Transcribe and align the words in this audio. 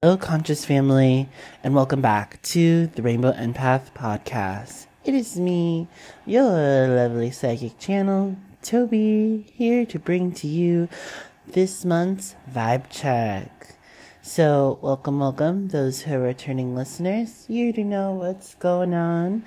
Hello, 0.00 0.16
conscious 0.16 0.64
family, 0.64 1.28
and 1.64 1.74
welcome 1.74 2.00
back 2.00 2.40
to 2.42 2.86
the 2.86 3.02
Rainbow 3.02 3.32
Empath 3.32 3.92
podcast. 3.94 4.86
It 5.04 5.12
is 5.12 5.40
me, 5.40 5.88
your 6.24 6.86
lovely 6.86 7.32
psychic 7.32 7.80
channel, 7.80 8.36
Toby, 8.62 9.44
here 9.54 9.84
to 9.86 9.98
bring 9.98 10.30
to 10.34 10.46
you 10.46 10.88
this 11.48 11.84
month's 11.84 12.36
vibe 12.48 12.84
check. 12.90 13.74
So, 14.22 14.78
welcome, 14.82 15.18
welcome, 15.18 15.66
those 15.66 16.02
who 16.02 16.14
are 16.14 16.20
returning 16.20 16.76
listeners. 16.76 17.46
You 17.48 17.64
already 17.64 17.82
know 17.82 18.12
what's 18.12 18.54
going 18.54 18.94
on. 18.94 19.42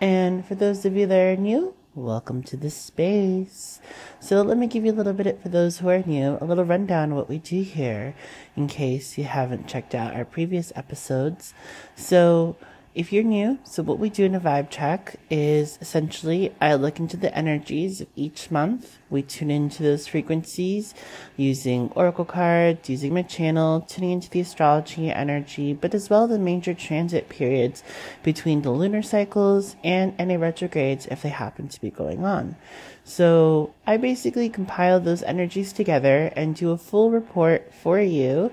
And 0.00 0.44
for 0.44 0.56
those 0.56 0.84
of 0.84 0.96
you 0.96 1.06
that 1.06 1.16
are 1.16 1.36
new, 1.36 1.76
welcome 1.94 2.42
to 2.42 2.56
the 2.56 2.70
space. 2.70 3.78
So 4.18 4.40
let 4.40 4.56
me 4.56 4.66
give 4.66 4.84
you 4.84 4.92
a 4.92 4.94
little 4.94 5.12
bit 5.12 5.42
for 5.42 5.50
those 5.50 5.78
who 5.78 5.90
are 5.90 6.02
new, 6.06 6.38
a 6.40 6.44
little 6.44 6.64
rundown 6.64 7.10
of 7.10 7.18
what 7.18 7.28
we 7.28 7.38
do 7.38 7.62
here 7.62 8.14
in 8.56 8.66
case 8.66 9.18
you 9.18 9.24
haven't 9.24 9.68
checked 9.68 9.94
out 9.94 10.14
our 10.14 10.24
previous 10.24 10.72
episodes. 10.74 11.52
So 11.94 12.56
if 12.94 13.12
you're 13.12 13.22
new, 13.22 13.58
so 13.64 13.82
what 13.82 13.98
we 13.98 14.08
do 14.08 14.24
in 14.24 14.34
a 14.34 14.40
vibe 14.40 14.70
check 14.70 15.16
is 15.28 15.76
essentially 15.82 16.54
I 16.62 16.74
look 16.74 16.98
into 16.98 17.18
the 17.18 17.36
energies 17.36 18.00
of 18.00 18.08
each 18.16 18.50
month. 18.50 18.98
We 19.12 19.22
tune 19.22 19.50
into 19.50 19.82
those 19.82 20.06
frequencies 20.06 20.94
using 21.36 21.90
oracle 21.94 22.24
cards, 22.24 22.88
using 22.88 23.12
my 23.12 23.20
channel, 23.22 23.82
tuning 23.82 24.12
into 24.12 24.30
the 24.30 24.40
astrology 24.40 25.10
energy, 25.10 25.74
but 25.74 25.94
as 25.94 26.08
well 26.08 26.26
the 26.26 26.38
major 26.38 26.72
transit 26.72 27.28
periods 27.28 27.84
between 28.22 28.62
the 28.62 28.70
lunar 28.70 29.02
cycles 29.02 29.76
and 29.84 30.14
any 30.18 30.38
retrogrades 30.38 31.06
if 31.06 31.20
they 31.20 31.28
happen 31.28 31.68
to 31.68 31.80
be 31.80 31.90
going 31.90 32.24
on. 32.24 32.56
So 33.04 33.74
I 33.86 33.98
basically 33.98 34.48
compile 34.48 34.98
those 34.98 35.22
energies 35.22 35.74
together 35.74 36.32
and 36.34 36.56
do 36.56 36.70
a 36.70 36.78
full 36.78 37.10
report 37.10 37.74
for 37.74 38.00
you 38.00 38.50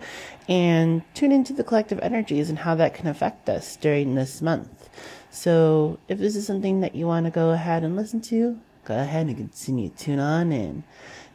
and 0.50 1.04
tune 1.14 1.32
into 1.32 1.54
the 1.54 1.64
collective 1.64 2.00
energies 2.02 2.50
and 2.50 2.60
how 2.60 2.76
that 2.76 2.96
can 2.96 3.08
affect 3.08 3.48
us 3.48 3.78
during 3.78 4.16
this 4.16 4.42
month. 4.42 4.90
So 5.32 6.00
if 6.10 6.18
this 6.18 6.36
is 6.36 6.46
something 6.46 6.82
that 6.82 6.96
you 6.96 7.08
want 7.08 7.28
to 7.28 7.32
go 7.32 7.52
ahead 7.52 7.84
and 7.84 7.96
listen 7.96 8.20
to, 8.22 8.60
go 8.90 8.98
ahead 8.98 9.28
and 9.28 9.38
continue 9.38 9.90
tune 9.90 10.20
on 10.20 10.52
in. 10.52 10.84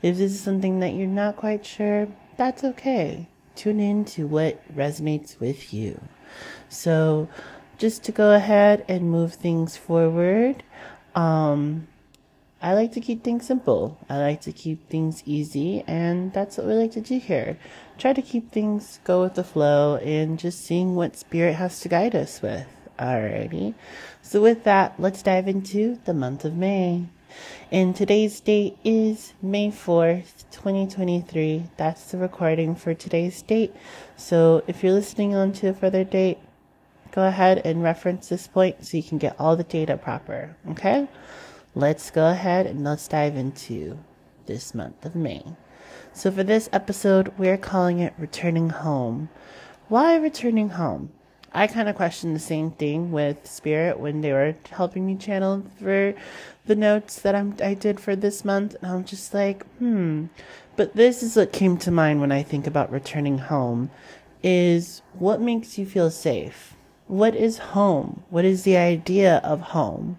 If 0.03 0.17
this 0.19 0.33
is 0.33 0.41
something 0.41 0.81
that 0.81 0.95
you're 0.95 1.07
not 1.07 1.37
quite 1.37 1.65
sure, 1.65 2.09
that's 2.37 2.65
okay. 2.65 3.29
Tune 3.55 3.79
in 3.79 4.05
to 4.07 4.27
what 4.27 4.61
resonates 4.75 5.39
with 5.39 5.73
you. 5.73 6.01
So 6.69 7.29
just 7.79 8.03
to 8.05 8.13
go 8.13 8.35
ahead 8.35 8.85
and 8.89 9.09
move 9.09 9.35
things 9.35 9.77
forward, 9.77 10.65
um, 11.15 11.87
I 12.61 12.75
like 12.75 12.91
to 12.95 13.01
keep 13.01 13.23
things 13.23 13.47
simple. 13.47 13.99
I 14.11 14.19
like 14.19 14.41
to 14.43 14.53
keep 14.53 14.89
things 14.89 15.23
easy, 15.25 15.85
and 15.87 16.33
that's 16.33 16.59
what 16.59 16.67
we 16.67 16.73
like 16.73 16.93
to 16.93 17.01
do 17.01 17.21
here. 17.21 17.57
Try 17.99 18.15
to 18.15 18.23
keep 18.23 18.51
things 18.51 18.99
go 19.05 19.23
with 19.23 19.35
the 19.35 19.45
flow 19.45 19.97
and 19.97 20.41
just 20.41 20.65
seeing 20.65 20.97
what 20.97 21.15
spirit 21.15 21.55
has 21.55 21.79
to 21.81 21.89
guide 21.89 22.17
us 22.17 22.43
with. 22.43 22.67
Alrighty. 22.99 23.75
So 24.23 24.43
with 24.43 24.65
that, 24.65 24.95
let's 24.99 25.23
dive 25.23 25.47
into 25.47 26.01
the 26.05 26.15
month 26.15 26.45
of 26.45 26.57
May. 26.57 27.07
And 27.71 27.95
today's 27.95 28.41
date 28.41 28.77
is 28.85 29.35
May 29.43 29.71
4th, 29.71 30.45
2023. 30.51 31.71
That's 31.77 32.11
the 32.11 32.19
recording 32.19 32.75
for 32.75 32.95
today's 32.95 33.43
date. 33.43 33.75
So 34.17 34.63
if 34.67 34.83
you're 34.83 34.93
listening 34.93 35.35
on 35.35 35.53
to 35.55 35.69
a 35.69 35.75
further 35.75 36.05
date, 36.05 36.39
go 37.13 37.27
ahead 37.27 37.63
and 37.65 37.83
reference 37.83 38.29
this 38.29 38.47
point 38.47 38.85
so 38.85 38.97
you 38.97 39.03
can 39.03 39.19
get 39.19 39.37
all 39.39 39.57
the 39.57 39.65
data 39.65 39.97
proper. 39.97 40.57
Okay? 40.71 41.09
let's 41.75 42.11
go 42.11 42.29
ahead 42.29 42.67
and 42.67 42.85
let's 42.85 43.09
dive 43.09 43.37
into 43.37 43.99
this 44.47 44.75
month 44.75 45.05
of 45.05 45.15
May. 45.15 45.45
So, 46.13 46.31
for 46.31 46.45
this 46.45 46.69
episode, 46.73 47.33
we're 47.37 47.57
calling 47.57 47.99
it 47.99 48.15
Returning 48.17 48.71
Home. 48.71 49.29
Why 49.89 50.17
returning 50.17 50.71
home? 50.71 51.13
I 51.55 51.67
kind 51.67 51.89
of 51.89 51.97
questioned 51.97 52.35
the 52.35 52.41
same 52.41 52.73
thing 52.73 53.13
with 53.13 53.47
Spirit 53.47 54.01
when 54.01 54.21
they 54.21 54.33
were 54.33 54.57
helping 54.71 55.07
me 55.07 55.17
channel 55.17 55.65
for 55.81 56.15
the 56.67 56.75
notes 56.75 57.21
that 57.21 57.35
I'm, 57.35 57.57
I 57.63 57.75
did 57.75 58.01
for 58.01 58.17
this 58.17 58.45
month. 58.45 58.75
And 58.83 58.91
I'm 58.91 59.05
just 59.05 59.33
like, 59.33 59.65
hmm. 59.79 60.27
But 60.77 60.95
this 60.95 61.23
is 61.23 61.37
what 61.37 61.53
came 61.53 61.77
to 61.79 61.91
mind 61.91 62.21
when 62.21 62.33
I 62.33 62.43
think 62.43 62.67
about 62.67 62.91
returning 62.91 63.39
home 63.39 63.91
is 64.43 65.01
what 65.13 65.41
makes 65.41 65.79
you 65.79 65.87
feel 65.87 66.11
safe? 66.11 66.75
What 67.07 67.37
is 67.37 67.59
home? 67.59 68.25
What 68.31 68.45
is 68.45 68.65
the 68.65 68.77
idea 68.77 69.37
of 69.45 69.61
home? 69.61 70.19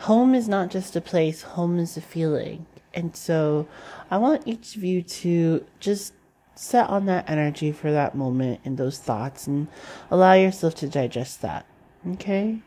home 0.00 0.34
is 0.34 0.48
not 0.48 0.70
just 0.70 0.96
a 0.96 1.00
place, 1.00 1.42
home 1.42 1.78
is 1.78 1.96
a 1.96 2.00
feeling. 2.00 2.66
And 2.94 3.14
so 3.14 3.68
I 4.10 4.16
want 4.16 4.46
each 4.46 4.76
of 4.76 4.82
you 4.82 5.02
to 5.02 5.64
just 5.78 6.14
set 6.60 6.90
on 6.90 7.06
that 7.06 7.28
energy 7.28 7.72
for 7.72 7.90
that 7.90 8.14
moment 8.14 8.60
and 8.66 8.76
those 8.76 8.98
thoughts 8.98 9.46
and 9.46 9.66
allow 10.10 10.34
yourself 10.34 10.74
to 10.74 10.86
digest 10.86 11.40
that. 11.40 11.64
Okay? 12.06 12.60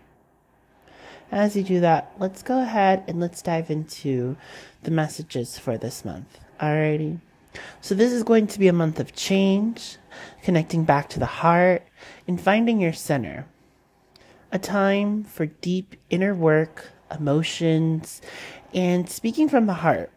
As 1.31 1.55
you 1.55 1.61
do 1.61 1.79
that, 1.81 2.11
let's 2.17 2.41
go 2.41 2.59
ahead 2.59 3.03
and 3.07 3.19
let's 3.19 3.43
dive 3.43 3.69
into 3.69 4.35
the 4.81 4.89
messages 4.89 5.59
for 5.59 5.77
this 5.77 6.03
month. 6.03 6.39
Alrighty. 6.59 7.19
So 7.81 7.93
this 7.93 8.11
is 8.11 8.23
going 8.23 8.47
to 8.47 8.59
be 8.59 8.67
a 8.67 8.73
month 8.73 8.99
of 8.99 9.13
change, 9.13 9.97
connecting 10.41 10.85
back 10.85 11.07
to 11.09 11.19
the 11.19 11.27
heart, 11.27 11.83
and 12.27 12.41
finding 12.41 12.81
your 12.81 12.93
center. 12.93 13.45
A 14.51 14.57
time 14.57 15.23
for 15.23 15.45
deep 15.45 15.95
inner 16.09 16.33
work 16.33 16.89
emotions, 17.11 18.23
and 18.73 19.07
speaking 19.07 19.47
from 19.47 19.67
the 19.67 19.73
heart. 19.75 20.11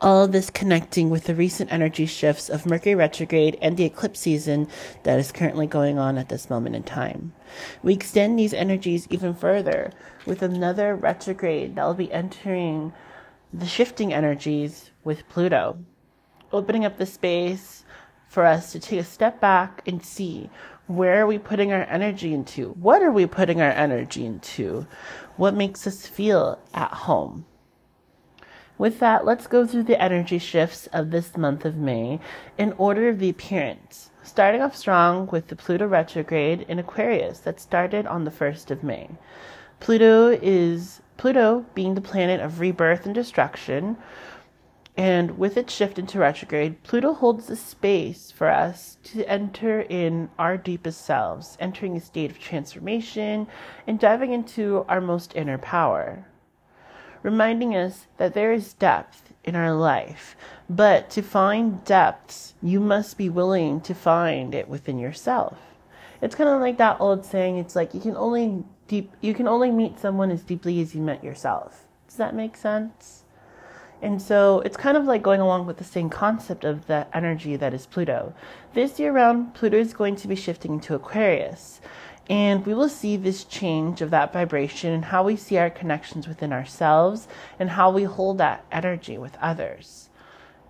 All 0.00 0.22
of 0.22 0.30
this 0.30 0.48
connecting 0.48 1.10
with 1.10 1.24
the 1.24 1.34
recent 1.34 1.72
energy 1.72 2.06
shifts 2.06 2.48
of 2.48 2.66
Mercury 2.66 2.94
retrograde 2.94 3.58
and 3.60 3.76
the 3.76 3.84
eclipse 3.84 4.20
season 4.20 4.68
that 5.02 5.18
is 5.18 5.32
currently 5.32 5.66
going 5.66 5.98
on 5.98 6.16
at 6.16 6.28
this 6.28 6.48
moment 6.48 6.76
in 6.76 6.84
time. 6.84 7.32
We 7.82 7.94
extend 7.94 8.38
these 8.38 8.54
energies 8.54 9.08
even 9.10 9.34
further 9.34 9.92
with 10.24 10.40
another 10.40 10.94
retrograde 10.94 11.74
that 11.74 11.84
will 11.84 11.94
be 11.94 12.12
entering 12.12 12.92
the 13.52 13.66
shifting 13.66 14.12
energies 14.14 14.92
with 15.02 15.28
Pluto, 15.28 15.80
opening 16.52 16.84
up 16.84 16.98
the 16.98 17.06
space 17.06 17.84
for 18.28 18.44
us 18.44 18.70
to 18.70 18.78
take 18.78 19.00
a 19.00 19.04
step 19.04 19.40
back 19.40 19.82
and 19.84 20.04
see 20.04 20.48
where 20.86 21.20
are 21.20 21.26
we 21.26 21.38
putting 21.38 21.72
our 21.72 21.82
energy 21.82 22.32
into? 22.32 22.70
What 22.74 23.02
are 23.02 23.10
we 23.10 23.26
putting 23.26 23.60
our 23.60 23.72
energy 23.72 24.24
into? 24.24 24.86
What 25.36 25.54
makes 25.54 25.88
us 25.88 26.06
feel 26.06 26.60
at 26.72 26.92
home? 26.92 27.46
With 28.78 29.00
that, 29.00 29.24
let's 29.24 29.48
go 29.48 29.66
through 29.66 29.82
the 29.82 30.00
energy 30.00 30.38
shifts 30.38 30.86
of 30.92 31.10
this 31.10 31.36
month 31.36 31.64
of 31.64 31.76
May 31.76 32.20
in 32.56 32.72
order 32.78 33.08
of 33.08 33.18
the 33.18 33.28
appearance. 33.28 34.10
Starting 34.22 34.62
off 34.62 34.76
strong 34.76 35.26
with 35.26 35.48
the 35.48 35.56
Pluto 35.56 35.88
retrograde 35.88 36.64
in 36.68 36.78
Aquarius 36.78 37.40
that 37.40 37.58
started 37.58 38.06
on 38.06 38.24
the 38.24 38.30
1st 38.30 38.70
of 38.70 38.84
May. 38.84 39.10
Pluto 39.80 40.30
is 40.30 41.02
Pluto 41.16 41.66
being 41.74 41.96
the 41.96 42.00
planet 42.00 42.40
of 42.40 42.60
rebirth 42.60 43.04
and 43.04 43.14
destruction, 43.14 43.96
and 44.96 45.38
with 45.38 45.56
its 45.56 45.72
shift 45.72 45.98
into 45.98 46.20
retrograde, 46.20 46.82
Pluto 46.84 47.14
holds 47.14 47.46
the 47.46 47.56
space 47.56 48.30
for 48.30 48.48
us 48.48 48.98
to 49.04 49.28
enter 49.28 49.80
in 49.80 50.30
our 50.38 50.56
deepest 50.56 51.04
selves, 51.04 51.56
entering 51.58 51.96
a 51.96 52.00
state 52.00 52.30
of 52.30 52.38
transformation 52.38 53.48
and 53.88 53.98
diving 53.98 54.32
into 54.32 54.84
our 54.88 55.00
most 55.00 55.34
inner 55.34 55.58
power. 55.58 56.27
Reminding 57.22 57.74
us 57.74 58.06
that 58.16 58.34
there 58.34 58.52
is 58.52 58.74
depth 58.74 59.32
in 59.44 59.56
our 59.56 59.72
life, 59.72 60.36
but 60.68 61.10
to 61.10 61.22
find 61.22 61.84
depths, 61.84 62.54
you 62.62 62.80
must 62.80 63.16
be 63.16 63.28
willing 63.28 63.80
to 63.82 63.94
find 63.94 64.54
it 64.54 64.68
within 64.68 64.98
yourself. 64.98 65.58
It's 66.20 66.34
kind 66.34 66.50
of 66.50 66.60
like 66.60 66.78
that 66.78 67.00
old 67.00 67.24
saying, 67.24 67.58
it's 67.58 67.76
like 67.76 67.94
you 67.94 68.00
can 68.00 68.16
only 68.16 68.64
deep 68.88 69.12
you 69.20 69.34
can 69.34 69.46
only 69.46 69.70
meet 69.70 70.00
someone 70.00 70.30
as 70.30 70.42
deeply 70.42 70.80
as 70.80 70.94
you 70.94 71.00
met 71.00 71.22
yourself. 71.22 71.86
Does 72.06 72.16
that 72.16 72.34
make 72.34 72.56
sense? 72.56 73.24
And 74.00 74.22
so 74.22 74.60
it's 74.60 74.76
kind 74.76 74.96
of 74.96 75.04
like 75.04 75.22
going 75.22 75.40
along 75.40 75.66
with 75.66 75.78
the 75.78 75.84
same 75.84 76.08
concept 76.08 76.64
of 76.64 76.86
the 76.86 77.06
energy 77.12 77.56
that 77.56 77.74
is 77.74 77.86
Pluto. 77.86 78.32
This 78.74 79.00
year 79.00 79.12
round, 79.12 79.54
Pluto 79.54 79.76
is 79.76 79.92
going 79.92 80.14
to 80.16 80.28
be 80.28 80.36
shifting 80.36 80.74
into 80.74 80.94
Aquarius. 80.94 81.80
And 82.28 82.66
we 82.66 82.74
will 82.74 82.88
see 82.88 83.16
this 83.16 83.44
change 83.44 84.02
of 84.02 84.10
that 84.10 84.32
vibration 84.32 84.92
and 84.92 85.06
how 85.06 85.24
we 85.24 85.36
see 85.36 85.56
our 85.56 85.70
connections 85.70 86.28
within 86.28 86.52
ourselves 86.52 87.26
and 87.58 87.70
how 87.70 87.90
we 87.90 88.04
hold 88.04 88.38
that 88.38 88.64
energy 88.70 89.16
with 89.16 89.36
others. 89.40 90.08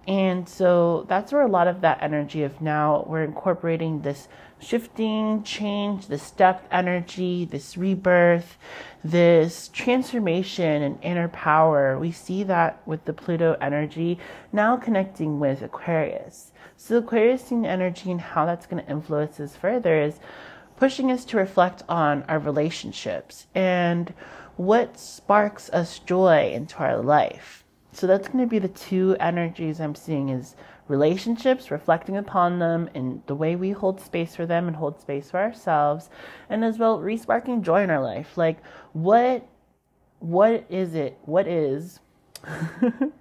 And 0.07 0.49
so 0.49 1.05
that's 1.07 1.33
where 1.33 1.43
a 1.43 1.49
lot 1.49 1.69
of 1.69 1.83
that 1.83 2.03
energy 2.03 2.43
of 2.43 2.63
now 2.63 3.05
we're 3.07 3.25
incorporating 3.25 4.01
this 4.01 4.27
shifting, 4.59 5.43
change, 5.43 6.07
this 6.07 6.31
depth 6.31 6.67
energy, 6.73 7.45
this 7.45 7.77
rebirth, 7.77 8.57
this 9.05 9.69
transformation 9.69 10.83
and 10.83 10.99
inner 11.03 11.29
power. 11.29 11.99
We 11.99 12.11
see 12.13 12.43
that 12.45 12.81
with 12.87 13.05
the 13.05 13.13
Pluto 13.13 13.57
energy 13.61 14.19
now 14.51 14.77
connecting 14.77 15.41
with 15.41 15.61
Aquarius. 15.61 16.53
So, 16.77 16.99
Aquarius 16.99 17.51
energy 17.51 18.11
and 18.11 18.21
how 18.21 18.47
that's 18.47 18.67
going 18.67 18.83
to 18.83 18.91
influence 18.91 19.39
us 19.41 19.57
further 19.57 20.01
is 20.01 20.21
pushing 20.79 21.11
us 21.11 21.25
to 21.27 21.37
reflect 21.37 21.83
on 21.89 22.23
our 22.29 22.39
relationships 22.39 23.47
and 23.55 24.13
what 24.57 24.99
sparks 24.99 25.71
us 25.71 25.99
joy 25.99 26.51
into 26.53 26.79
our 26.79 26.99
life. 26.99 27.65
So, 27.93 28.07
that's 28.07 28.29
going 28.29 28.45
to 28.45 28.47
be 28.47 28.59
the 28.59 28.69
two 28.69 29.17
energies 29.19 29.81
I'm 29.81 29.95
seeing 29.95 30.29
is 30.29 30.55
relationships, 30.89 31.71
reflecting 31.71 32.17
upon 32.17 32.59
them 32.59 32.89
and 32.95 33.23
the 33.27 33.35
way 33.35 33.55
we 33.57 33.71
hold 33.71 34.01
space 34.01 34.35
for 34.35 34.47
them 34.47 34.67
and 34.67 34.77
hold 34.77 35.01
space 35.01 35.31
for 35.31 35.39
ourselves, 35.39 36.09
and 36.49 36.65
as 36.65 36.79
well 36.79 36.99
resparking 36.99 37.63
joy 37.63 37.83
in 37.83 37.91
our 37.91 38.03
life. 38.03 38.37
Like 38.37 38.59
what 38.93 39.47
what 40.19 40.65
is 40.69 40.95
it? 40.95 41.19
What 41.23 41.47
is 41.47 42.01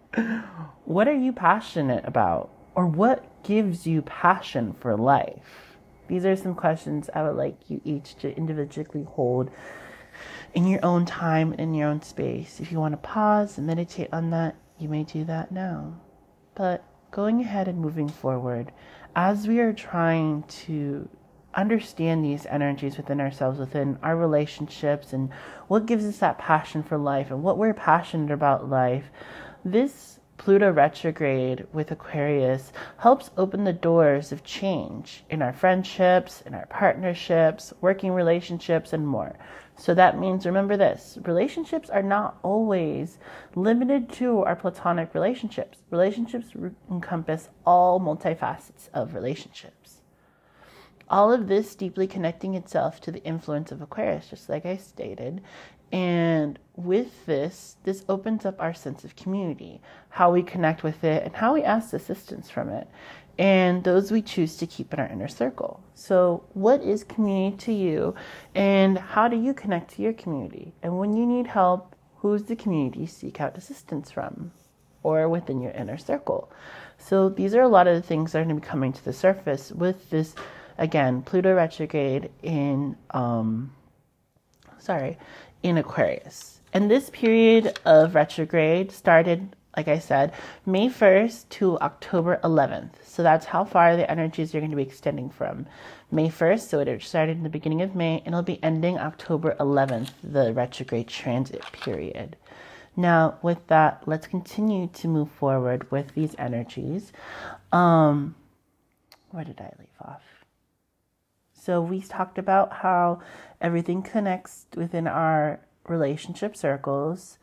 what 0.85 1.07
are 1.07 1.13
you 1.13 1.31
passionate 1.31 2.05
about? 2.05 2.49
Or 2.75 2.85
what 2.85 3.43
gives 3.43 3.87
you 3.87 4.01
passion 4.01 4.73
for 4.73 4.95
life? 4.95 5.66
These 6.07 6.25
are 6.25 6.35
some 6.35 6.55
questions 6.55 7.09
I 7.13 7.23
would 7.23 7.35
like 7.35 7.69
you 7.69 7.81
each 7.83 8.15
to 8.17 8.35
individually 8.35 9.03
hold 9.03 9.51
in 10.53 10.67
your 10.67 10.83
own 10.83 11.05
time 11.05 11.51
and 11.51 11.61
in 11.61 11.73
your 11.73 11.89
own 11.89 12.01
space. 12.01 12.59
If 12.59 12.71
you 12.71 12.79
want 12.79 12.93
to 12.93 12.97
pause 12.97 13.57
and 13.57 13.67
meditate 13.67 14.09
on 14.11 14.29
that, 14.31 14.55
you 14.79 14.89
may 14.89 15.03
do 15.03 15.23
that 15.25 15.51
now. 15.51 15.99
But 16.55 16.83
going 17.11 17.41
ahead 17.41 17.67
and 17.67 17.79
moving 17.79 18.09
forward, 18.09 18.71
as 19.15 19.47
we 19.47 19.59
are 19.59 19.73
trying 19.73 20.43
to 20.43 21.09
understand 21.53 22.23
these 22.23 22.45
energies 22.45 22.97
within 22.97 23.19
ourselves, 23.19 23.59
within 23.59 23.97
our 24.03 24.15
relationships, 24.15 25.13
and 25.13 25.31
what 25.67 25.85
gives 25.85 26.05
us 26.05 26.17
that 26.19 26.37
passion 26.37 26.83
for 26.83 26.97
life 26.97 27.31
and 27.31 27.43
what 27.43 27.57
we're 27.57 27.73
passionate 27.73 28.31
about 28.31 28.69
life, 28.69 29.05
this 29.65 30.16
Pluto 30.37 30.71
retrograde 30.71 31.65
with 31.73 31.91
Aquarius 31.91 32.71
helps 32.97 33.31
open 33.37 33.63
the 33.63 33.73
doors 33.73 34.31
of 34.31 34.43
change 34.43 35.23
in 35.29 35.41
our 35.41 35.51
friendships, 35.51 36.41
in 36.45 36.53
our 36.53 36.67
partnerships, 36.67 37.73
working 37.81 38.11
relationships, 38.11 38.93
and 38.93 39.07
more. 39.07 39.35
So 39.77 39.93
that 39.93 40.19
means 40.19 40.45
remember 40.45 40.77
this 40.77 41.17
relationships 41.23 41.89
are 41.89 42.03
not 42.03 42.37
always 42.43 43.19
limited 43.55 44.11
to 44.13 44.43
our 44.43 44.55
platonic 44.55 45.13
relationships. 45.13 45.79
Relationships 45.89 46.53
encompass 46.89 47.49
all 47.65 47.99
multifacets 47.99 48.89
of 48.93 49.13
relationships. 49.13 50.01
All 51.09 51.31
of 51.31 51.47
this 51.47 51.73
deeply 51.75 52.05
connecting 52.05 52.53
itself 52.53 52.99
to 53.01 53.11
the 53.11 53.23
influence 53.23 53.71
of 53.71 53.81
Aquarius, 53.81 54.29
just 54.29 54.49
like 54.49 54.65
I 54.65 54.77
stated. 54.77 55.41
And 55.91 56.59
with 56.75 57.25
this, 57.25 57.77
this 57.83 58.03
opens 58.09 58.45
up 58.45 58.59
our 58.59 58.73
sense 58.73 59.03
of 59.03 59.15
community, 59.15 59.81
how 60.09 60.31
we 60.31 60.43
connect 60.43 60.83
with 60.83 61.03
it, 61.03 61.23
and 61.23 61.35
how 61.35 61.53
we 61.53 61.63
ask 61.63 61.93
assistance 61.93 62.49
from 62.49 62.69
it 62.69 62.87
and 63.39 63.83
those 63.83 64.11
we 64.11 64.21
choose 64.21 64.57
to 64.57 64.67
keep 64.67 64.93
in 64.93 64.99
our 64.99 65.07
inner 65.07 65.27
circle. 65.27 65.83
So, 65.93 66.43
what 66.53 66.81
is 66.81 67.03
community 67.03 67.57
to 67.57 67.73
you, 67.73 68.15
and 68.55 68.97
how 68.97 69.27
do 69.27 69.37
you 69.37 69.53
connect 69.53 69.95
to 69.95 70.01
your 70.01 70.13
community? 70.13 70.73
And 70.81 70.97
when 70.97 71.15
you 71.15 71.25
need 71.25 71.47
help, 71.47 71.95
who's 72.17 72.43
the 72.43 72.55
community 72.55 73.01
you 73.01 73.07
seek 73.07 73.39
out 73.39 73.57
assistance 73.57 74.11
from 74.11 74.51
or 75.03 75.29
within 75.29 75.61
your 75.61 75.71
inner 75.73 75.97
circle? 75.97 76.51
So, 76.97 77.29
these 77.29 77.53
are 77.53 77.61
a 77.61 77.67
lot 77.67 77.87
of 77.87 77.95
the 77.95 78.01
things 78.01 78.31
that 78.31 78.39
are 78.39 78.43
going 78.43 78.55
to 78.55 78.61
be 78.61 78.67
coming 78.67 78.93
to 78.93 79.05
the 79.05 79.13
surface 79.13 79.71
with 79.71 80.09
this, 80.09 80.33
again, 80.77 81.21
Pluto 81.21 81.53
retrograde 81.53 82.31
in, 82.41 82.97
um, 83.11 83.71
sorry, 84.79 85.17
in 85.63 85.77
Aquarius. 85.77 86.61
And 86.73 86.91
this 86.91 87.09
period 87.09 87.79
of 87.85 88.15
retrograde 88.15 88.91
started 88.91 89.55
like 89.77 89.87
I 89.87 89.99
said, 89.99 90.33
May 90.65 90.89
1st 90.89 91.49
to 91.49 91.79
October 91.79 92.39
11th. 92.43 92.93
So 93.05 93.21
that's 93.21 93.45
how 93.45 93.63
far 93.63 93.95
the 93.95 94.09
energies 94.09 94.53
are 94.55 94.59
going 94.59 94.71
to 94.71 94.75
be 94.75 94.81
extending 94.81 95.29
from 95.29 95.67
May 96.09 96.29
1st. 96.29 96.67
So 96.67 96.79
it 96.79 97.03
started 97.03 97.37
in 97.37 97.43
the 97.43 97.49
beginning 97.49 97.83
of 97.83 97.95
May 97.95 98.23
and 98.25 98.29
it'll 98.29 98.41
be 98.41 98.61
ending 98.63 98.97
October 98.97 99.55
11th, 99.59 100.09
the 100.23 100.51
retrograde 100.51 101.07
transit 101.07 101.61
period. 101.71 102.35
Now, 102.95 103.37
with 103.43 103.67
that, 103.67 104.01
let's 104.07 104.25
continue 104.25 104.87
to 104.87 105.07
move 105.07 105.29
forward 105.29 105.89
with 105.91 106.15
these 106.15 106.33
energies. 106.39 107.13
Um, 107.71 108.33
where 109.29 109.43
did 109.43 109.61
I 109.61 109.71
leave 109.77 109.89
off? 110.01 110.23
So, 111.67 111.81
we 111.81 111.99
talked 111.99 112.37
about 112.37 112.71
how 112.71 113.19
everything 113.59 114.01
connects 114.01 114.67
within 114.77 115.05
our 115.05 115.59
relationship 115.85 116.55
circles 116.55 117.39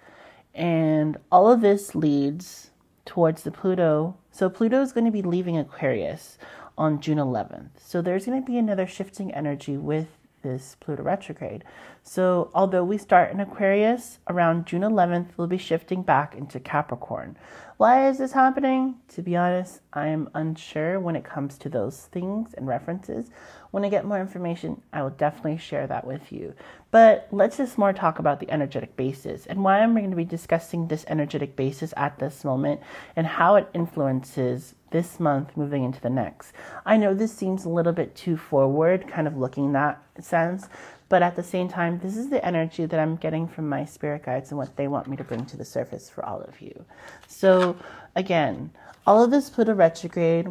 and 0.55 1.19
all 1.31 1.53
of 1.53 1.61
this 1.61 1.95
leads 1.95 2.71
towards 3.05 3.43
the 3.43 3.51
Pluto. 3.51 4.17
So 4.31 4.49
Pluto 4.49 4.81
is 4.81 4.93
going 4.93 5.05
to 5.05 5.11
be 5.11 5.21
leaving 5.21 5.59
Aquarius 5.59 6.39
on 6.79 7.03
June 7.03 7.19
11th. 7.19 7.73
So 7.77 8.01
there's 8.01 8.25
going 8.25 8.41
to 8.41 8.47
be 8.51 8.57
another 8.57 8.87
shifting 8.87 9.31
energy 9.35 9.77
with 9.77 10.09
this 10.45 10.77
Pluto 10.79 11.03
retrograde. 11.03 11.65
So, 12.05 12.51
although 12.55 12.85
we 12.85 12.99
start 12.99 13.33
in 13.33 13.41
Aquarius 13.41 14.21
around 14.29 14.67
June 14.67 14.83
11th, 14.83 15.31
we'll 15.37 15.49
be 15.49 15.59
shifting 15.59 16.03
back 16.03 16.37
into 16.37 16.61
Capricorn. 16.61 17.37
Why 17.77 18.09
is 18.09 18.19
this 18.19 18.31
happening? 18.31 18.97
To 19.09 19.23
be 19.23 19.35
honest, 19.35 19.81
I 19.93 20.07
am 20.07 20.31
unsure 20.33 21.01
when 21.01 21.17
it 21.17 21.25
comes 21.25 21.59
to 21.59 21.69
those 21.69 22.03
things 22.13 22.55
and 22.55 22.69
references. 22.69 23.31
When 23.73 23.85
I 23.85 23.89
get 23.89 24.05
more 24.05 24.21
information, 24.21 24.81
I 24.93 25.03
will 25.03 25.11
definitely 25.11 25.59
share 25.59 25.89
that 25.89 26.07
with 26.07 26.31
you. 26.31 26.55
But 26.93 27.27
let's 27.33 27.57
just 27.57 27.77
more 27.77 27.93
talk 27.93 28.21
about 28.21 28.39
the 28.39 28.51
energetic 28.51 28.95
basis 28.95 29.47
and 29.47 29.65
why 29.65 29.81
I'm 29.81 29.97
going 29.97 30.11
to 30.11 30.17
be 30.17 30.25
discussing 30.25 30.87
this 30.87 31.05
energetic 31.09 31.57
basis 31.57 31.93
at 31.97 32.21
this 32.21 32.45
moment 32.45 32.81
and 33.17 33.27
how 33.27 33.57
it 33.57 33.69
influences 33.75 34.77
this 34.95 35.19
month 35.19 35.57
moving 35.57 35.83
into 35.83 36.01
the 36.01 36.09
next. 36.09 36.53
I 36.87 36.97
know 36.97 37.15
this 37.15 37.35
seems 37.35 37.65
a 37.65 37.69
little 37.69 37.93
bit 37.93 38.15
too 38.15 38.37
forward, 38.37 39.09
kind 39.09 39.27
of 39.27 39.37
looking 39.37 39.73
that 39.73 40.01
sense, 40.21 40.69
but 41.09 41.21
at 41.21 41.35
the 41.35 41.43
same 41.43 41.67
time, 41.69 41.99
this 41.99 42.17
is 42.17 42.31
the 42.31 42.45
energy 42.47 42.87
that 42.87 43.01
I'm 43.01 43.17
getting 43.17 43.49
from 43.49 43.69
my 43.69 43.85
spirit 43.87 44.23
guides 44.23 44.51
and 44.51 44.59
what 44.59 44.77
they 44.77 44.87
want 44.87 45.09
me 45.09 45.17
to 45.17 45.25
bring 45.25 45.47
to 45.47 45.57
the 45.57 45.65
surface 45.65 46.09
for 46.09 46.25
all 46.25 46.41
of 46.43 46.61
you. 46.61 46.85
So, 47.27 47.77
again, 48.15 48.71
all 49.05 49.25
of 49.25 49.33
this 49.33 49.51
Pluto 49.51 49.75
retrograde 49.75 50.47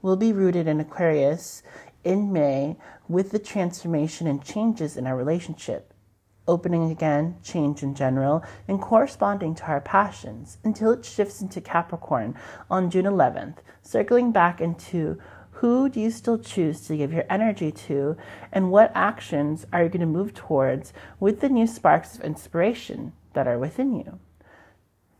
will 0.00 0.16
be 0.16 0.32
rooted 0.32 0.68
in 0.68 0.78
Aquarius 0.78 1.64
in 2.04 2.32
May 2.32 2.76
with 3.08 3.32
the 3.32 3.40
transformation 3.40 4.28
and 4.28 4.44
changes 4.44 4.96
in 4.96 5.08
our 5.08 5.16
relationship 5.16 5.92
opening 6.48 6.90
again, 6.90 7.36
change 7.42 7.82
in 7.82 7.94
general, 7.94 8.42
and 8.66 8.80
corresponding 8.80 9.54
to 9.54 9.64
our 9.66 9.80
passions 9.80 10.58
until 10.64 10.90
it 10.90 11.04
shifts 11.04 11.40
into 11.40 11.60
Capricorn 11.60 12.34
on 12.70 12.90
June 12.90 13.04
11th, 13.04 13.58
circling 13.82 14.32
back 14.32 14.60
into 14.60 15.20
who 15.52 15.88
do 15.88 16.00
you 16.00 16.10
still 16.10 16.38
choose 16.38 16.86
to 16.86 16.96
give 16.96 17.12
your 17.12 17.24
energy 17.28 17.70
to, 17.72 18.16
and 18.52 18.70
what 18.70 18.92
actions 18.94 19.66
are 19.72 19.82
you 19.82 19.88
going 19.88 20.00
to 20.00 20.06
move 20.06 20.32
towards 20.32 20.92
with 21.20 21.40
the 21.40 21.48
new 21.48 21.66
sparks 21.66 22.16
of 22.16 22.24
inspiration 22.24 23.12
that 23.32 23.46
are 23.46 23.58
within 23.58 23.94
you. 23.94 24.18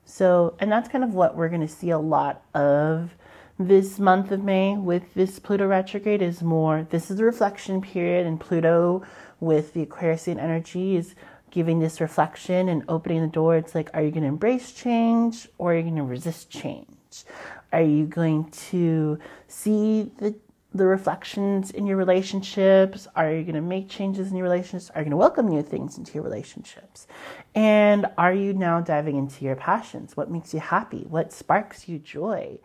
So, 0.05 0.57
and 0.59 0.73
that's 0.73 0.89
kind 0.89 1.05
of 1.05 1.13
what 1.13 1.37
we're 1.37 1.49
going 1.49 1.61
to 1.61 1.69
see 1.69 1.91
a 1.91 1.99
lot 1.99 2.43
of 2.55 3.15
this 3.59 3.99
month 3.99 4.31
of 4.31 4.45
May 4.45 4.77
with 4.77 5.15
this 5.15 5.41
Pluto 5.41 5.67
retrograde 5.67 6.23
is 6.23 6.43
more 6.43 6.87
this 6.91 7.11
is 7.11 7.17
the 7.17 7.25
reflection 7.25 7.83
period 7.83 8.25
and 8.25 8.39
Pluto 8.39 9.03
with 9.41 9.75
the 9.75 9.85
Aquariusian 9.85 10.39
energy 10.39 10.97
is 10.97 11.17
giving 11.51 11.81
this 11.81 12.01
reflection 12.01 12.69
and 12.69 12.85
opening 12.89 13.23
the 13.23 13.29
door. 13.29 13.57
It's 13.57 13.75
like, 13.75 13.91
are 13.95 14.03
you 14.03 14.11
going 14.11 14.23
to 14.23 14.29
embrace 14.29 14.73
change 14.73 15.49
or 15.59 15.73
are 15.73 15.77
you 15.77 15.83
going 15.83 15.97
to 15.97 16.03
resist 16.05 16.51
change? 16.51 17.25
Are 17.73 17.83
you 17.83 18.07
going 18.07 18.51
to 18.71 19.19
see 19.49 20.13
the 20.19 20.35
the 20.75 20.85
reflections 20.85 21.71
in 21.71 21.87
your 21.87 21.97
relationships? 21.97 23.09
Are 23.17 23.33
you 23.33 23.43
going 23.43 23.55
to 23.55 23.63
make 23.63 23.89
changes 23.89 24.31
in 24.31 24.37
your 24.37 24.45
relationships? 24.45 24.91
Are 24.95 25.01
you 25.01 25.07
going 25.07 25.11
to 25.13 25.17
welcome 25.17 25.49
new 25.49 25.63
things 25.63 25.97
into 25.97 26.13
your 26.13 26.23
relationships? 26.23 27.07
And 27.55 28.07
are 28.19 28.35
you 28.35 28.53
now 28.53 28.83
diving 28.83 29.17
into 29.17 29.47
your 29.47 29.57
passions? 29.57 30.15
What 30.15 30.31
makes 30.31 30.53
you 30.53 30.61
happy? 30.61 31.07
What 31.09 31.33
sparks 31.33 31.89
you 31.89 31.99
joy? 31.99 32.59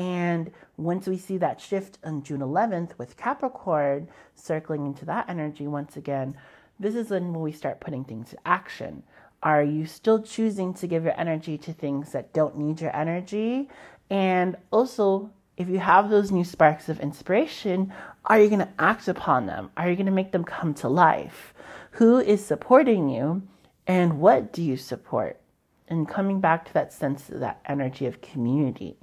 And 0.00 0.50
once 0.78 1.06
we 1.06 1.18
see 1.18 1.36
that 1.36 1.60
shift 1.60 1.98
on 2.02 2.22
June 2.22 2.40
11th 2.40 2.96
with 2.96 3.18
Capricorn 3.18 4.08
circling 4.34 4.86
into 4.86 5.04
that 5.04 5.28
energy 5.28 5.66
once 5.66 5.94
again, 5.94 6.38
this 6.78 6.94
is 6.94 7.10
when 7.10 7.34
we 7.34 7.52
start 7.52 7.80
putting 7.80 8.04
things 8.04 8.30
to 8.30 8.38
action. 8.46 9.02
Are 9.42 9.62
you 9.62 9.84
still 9.84 10.22
choosing 10.22 10.72
to 10.72 10.86
give 10.86 11.04
your 11.04 11.20
energy 11.20 11.58
to 11.58 11.74
things 11.74 12.12
that 12.12 12.32
don't 12.32 12.56
need 12.56 12.80
your 12.80 12.96
energy? 12.96 13.68
And 14.08 14.56
also, 14.70 15.30
if 15.58 15.68
you 15.68 15.80
have 15.80 16.08
those 16.08 16.32
new 16.32 16.44
sparks 16.44 16.88
of 16.88 16.98
inspiration, 17.00 17.92
are 18.24 18.40
you 18.40 18.48
going 18.48 18.60
to 18.60 18.72
act 18.78 19.06
upon 19.06 19.44
them? 19.44 19.70
Are 19.76 19.90
you 19.90 19.96
going 19.96 20.06
to 20.06 20.12
make 20.12 20.32
them 20.32 20.44
come 20.44 20.72
to 20.76 20.88
life? 20.88 21.52
Who 21.92 22.18
is 22.20 22.42
supporting 22.42 23.10
you? 23.10 23.42
And 23.86 24.18
what 24.18 24.50
do 24.50 24.62
you 24.62 24.78
support? 24.78 25.38
And 25.88 26.08
coming 26.08 26.40
back 26.40 26.64
to 26.64 26.72
that 26.72 26.90
sense 26.90 27.28
of 27.28 27.40
that 27.40 27.60
energy 27.66 28.06
of 28.06 28.22
community. 28.22 28.96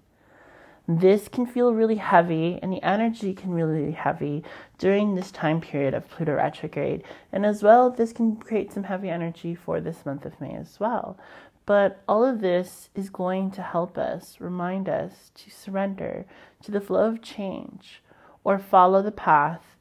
This 0.90 1.28
can 1.28 1.46
feel 1.46 1.74
really 1.74 1.96
heavy, 1.96 2.60
and 2.62 2.72
the 2.72 2.82
energy 2.82 3.34
can 3.34 3.52
really 3.52 3.88
be 3.88 3.92
heavy 3.92 4.44
during 4.78 5.16
this 5.16 5.32
time 5.32 5.60
period 5.60 5.94
of 5.94 6.08
Pluto 6.10 6.36
retrograde. 6.36 7.04
And 7.34 7.46
as 7.46 7.62
well, 7.62 7.90
this 7.90 8.14
can 8.14 8.38
create 8.38 8.72
some 8.72 8.84
heavy 8.84 9.10
energy 9.10 9.54
for 9.54 9.82
this 9.82 10.06
month 10.06 10.26
of 10.26 10.40
May 10.40 10.56
as 10.56 10.80
well. 10.80 11.18
But 11.66 12.02
all 12.08 12.24
of 12.24 12.40
this 12.40 12.90
is 12.96 13.10
going 13.10 13.52
to 13.52 13.62
help 13.62 13.98
us, 13.98 14.38
remind 14.40 14.88
us 14.88 15.32
to 15.36 15.52
surrender 15.52 16.26
to 16.64 16.72
the 16.72 16.80
flow 16.80 17.10
of 17.10 17.22
change 17.22 18.02
or 18.46 18.58
follow 18.58 19.02
the 19.02 19.12
path. 19.12 19.76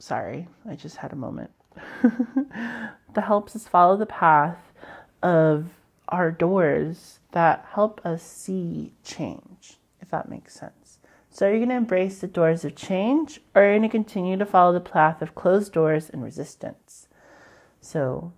Sorry, 0.00 0.48
I 0.66 0.74
just 0.74 0.96
had 0.96 1.12
a 1.12 1.16
moment. 1.16 1.50
that 2.02 3.24
helps 3.24 3.54
us 3.54 3.68
follow 3.68 3.98
the 3.98 4.06
path 4.06 4.72
of 5.22 5.66
our 6.08 6.30
doors 6.30 7.18
that 7.32 7.66
help 7.72 8.00
us 8.04 8.22
see 8.22 8.92
change, 9.02 9.78
if 10.00 10.10
that 10.10 10.28
makes 10.28 10.54
sense. 10.54 10.98
So, 11.30 11.48
are 11.48 11.52
you 11.52 11.58
going 11.58 11.70
to 11.70 11.74
embrace 11.74 12.20
the 12.20 12.28
doors 12.28 12.64
of 12.64 12.76
change 12.76 13.40
or 13.54 13.62
are 13.62 13.72
you 13.72 13.78
going 13.78 13.88
to 13.90 13.92
continue 13.92 14.36
to 14.36 14.46
follow 14.46 14.72
the 14.72 14.80
path 14.80 15.20
of 15.20 15.34
closed 15.34 15.72
doors 15.72 16.08
and 16.08 16.22
resistance? 16.22 17.08
So, 17.80 18.32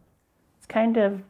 it's 0.56 0.66
kind 0.66 0.96
of 0.96 1.22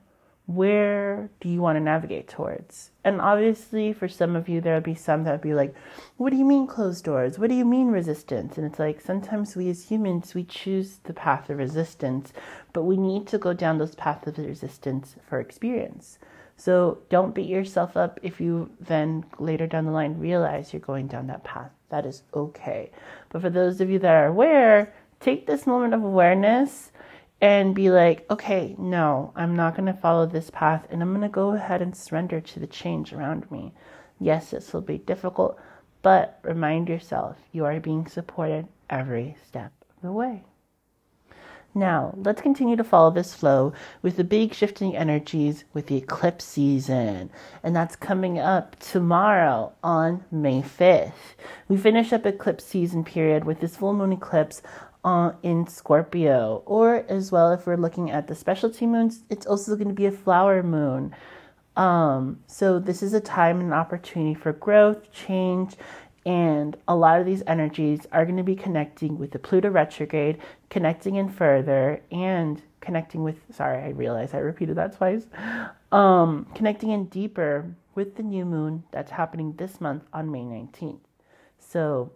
where 0.46 1.28
do 1.40 1.48
you 1.48 1.60
want 1.60 1.76
to 1.76 1.80
navigate 1.80 2.28
towards? 2.28 2.90
And 3.02 3.20
obviously, 3.20 3.92
for 3.92 4.06
some 4.06 4.36
of 4.36 4.48
you, 4.48 4.60
there'll 4.60 4.80
be 4.80 4.94
some 4.94 5.24
that 5.24 5.32
would 5.32 5.40
be 5.40 5.54
like, 5.54 5.74
What 6.16 6.30
do 6.30 6.36
you 6.36 6.44
mean 6.44 6.68
closed 6.68 7.04
doors? 7.04 7.38
What 7.38 7.50
do 7.50 7.56
you 7.56 7.64
mean 7.64 7.88
resistance? 7.88 8.56
And 8.56 8.64
it's 8.64 8.78
like 8.78 9.00
sometimes 9.00 9.56
we 9.56 9.68
as 9.68 9.88
humans, 9.88 10.34
we 10.34 10.44
choose 10.44 10.98
the 11.02 11.12
path 11.12 11.50
of 11.50 11.58
resistance, 11.58 12.32
but 12.72 12.84
we 12.84 12.96
need 12.96 13.26
to 13.28 13.38
go 13.38 13.52
down 13.52 13.78
those 13.78 13.96
paths 13.96 14.26
of 14.28 14.38
resistance 14.38 15.16
for 15.28 15.40
experience. 15.40 16.18
So 16.56 16.98
don't 17.10 17.34
beat 17.34 17.48
yourself 17.48 17.96
up 17.96 18.20
if 18.22 18.40
you 18.40 18.70
then 18.80 19.24
later 19.38 19.66
down 19.66 19.84
the 19.84 19.90
line 19.90 20.18
realize 20.18 20.72
you're 20.72 20.80
going 20.80 21.08
down 21.08 21.26
that 21.26 21.44
path. 21.44 21.70
That 21.90 22.06
is 22.06 22.22
okay. 22.32 22.90
But 23.30 23.42
for 23.42 23.50
those 23.50 23.80
of 23.80 23.90
you 23.90 23.98
that 23.98 24.14
are 24.14 24.26
aware, 24.26 24.94
take 25.20 25.46
this 25.46 25.66
moment 25.66 25.92
of 25.92 26.02
awareness 26.02 26.92
and 27.40 27.74
be 27.74 27.90
like, 27.90 28.24
okay, 28.30 28.74
no, 28.78 29.32
I'm 29.36 29.56
not 29.56 29.76
going 29.76 29.86
to 29.86 30.00
follow 30.00 30.26
this 30.26 30.50
path 30.50 30.86
and 30.90 31.02
I'm 31.02 31.10
going 31.10 31.20
to 31.20 31.28
go 31.28 31.50
ahead 31.50 31.82
and 31.82 31.94
surrender 31.96 32.40
to 32.40 32.60
the 32.60 32.66
change 32.66 33.12
around 33.12 33.50
me. 33.50 33.74
Yes, 34.18 34.50
this 34.50 34.72
will 34.72 34.80
be 34.80 34.98
difficult, 34.98 35.58
but 36.02 36.38
remind 36.42 36.88
yourself 36.88 37.36
you 37.52 37.64
are 37.64 37.78
being 37.80 38.06
supported 38.06 38.68
every 38.88 39.36
step 39.46 39.72
of 39.96 40.02
the 40.02 40.12
way. 40.12 40.44
Now, 41.76 42.14
let's 42.16 42.40
continue 42.40 42.76
to 42.76 42.84
follow 42.84 43.10
this 43.10 43.34
flow 43.34 43.74
with 44.00 44.16
the 44.16 44.24
big 44.24 44.54
shifting 44.54 44.96
energies 44.96 45.64
with 45.74 45.88
the 45.88 45.98
eclipse 45.98 46.46
season. 46.46 47.28
And 47.62 47.76
that's 47.76 47.96
coming 47.96 48.38
up 48.38 48.78
tomorrow 48.78 49.74
on 49.84 50.24
May 50.30 50.62
5th. 50.62 51.12
We 51.68 51.76
finish 51.76 52.14
up 52.14 52.24
eclipse 52.24 52.64
season 52.64 53.04
period 53.04 53.44
with 53.44 53.60
this 53.60 53.76
full 53.76 53.92
moon 53.92 54.14
eclipse 54.14 54.62
uh, 55.06 55.32
in 55.42 55.66
Scorpio. 55.66 56.62
Or, 56.66 57.06
as 57.08 57.32
well, 57.32 57.52
if 57.52 57.66
we're 57.66 57.76
looking 57.76 58.10
at 58.10 58.26
the 58.26 58.34
specialty 58.34 58.86
moons, 58.86 59.22
it's 59.30 59.46
also 59.46 59.76
going 59.76 59.88
to 59.88 59.94
be 59.94 60.06
a 60.06 60.12
flower 60.12 60.62
moon. 60.62 61.14
Um, 61.76 62.40
so, 62.46 62.78
this 62.78 63.02
is 63.02 63.14
a 63.14 63.20
time 63.20 63.60
and 63.60 63.72
opportunity 63.72 64.34
for 64.34 64.52
growth, 64.52 65.12
change, 65.12 65.76
and 66.24 66.76
a 66.88 66.96
lot 66.96 67.20
of 67.20 67.26
these 67.26 67.42
energies 67.46 68.00
are 68.10 68.24
going 68.24 68.36
to 68.36 68.42
be 68.42 68.56
connecting 68.56 69.16
with 69.16 69.30
the 69.30 69.38
Pluto 69.38 69.70
retrograde, 69.70 70.38
connecting 70.70 71.14
in 71.14 71.28
further, 71.28 72.02
and 72.10 72.60
connecting 72.80 73.22
with, 73.22 73.36
sorry, 73.52 73.82
I 73.82 73.90
realize 73.90 74.34
I 74.34 74.38
repeated 74.38 74.76
that 74.76 74.96
twice, 74.96 75.26
um, 75.92 76.46
connecting 76.54 76.90
in 76.90 77.04
deeper 77.06 77.70
with 77.94 78.16
the 78.16 78.22
new 78.22 78.44
moon 78.44 78.82
that's 78.90 79.12
happening 79.12 79.54
this 79.56 79.80
month 79.80 80.02
on 80.12 80.32
May 80.32 80.40
19th. 80.40 80.98
So, 81.58 82.10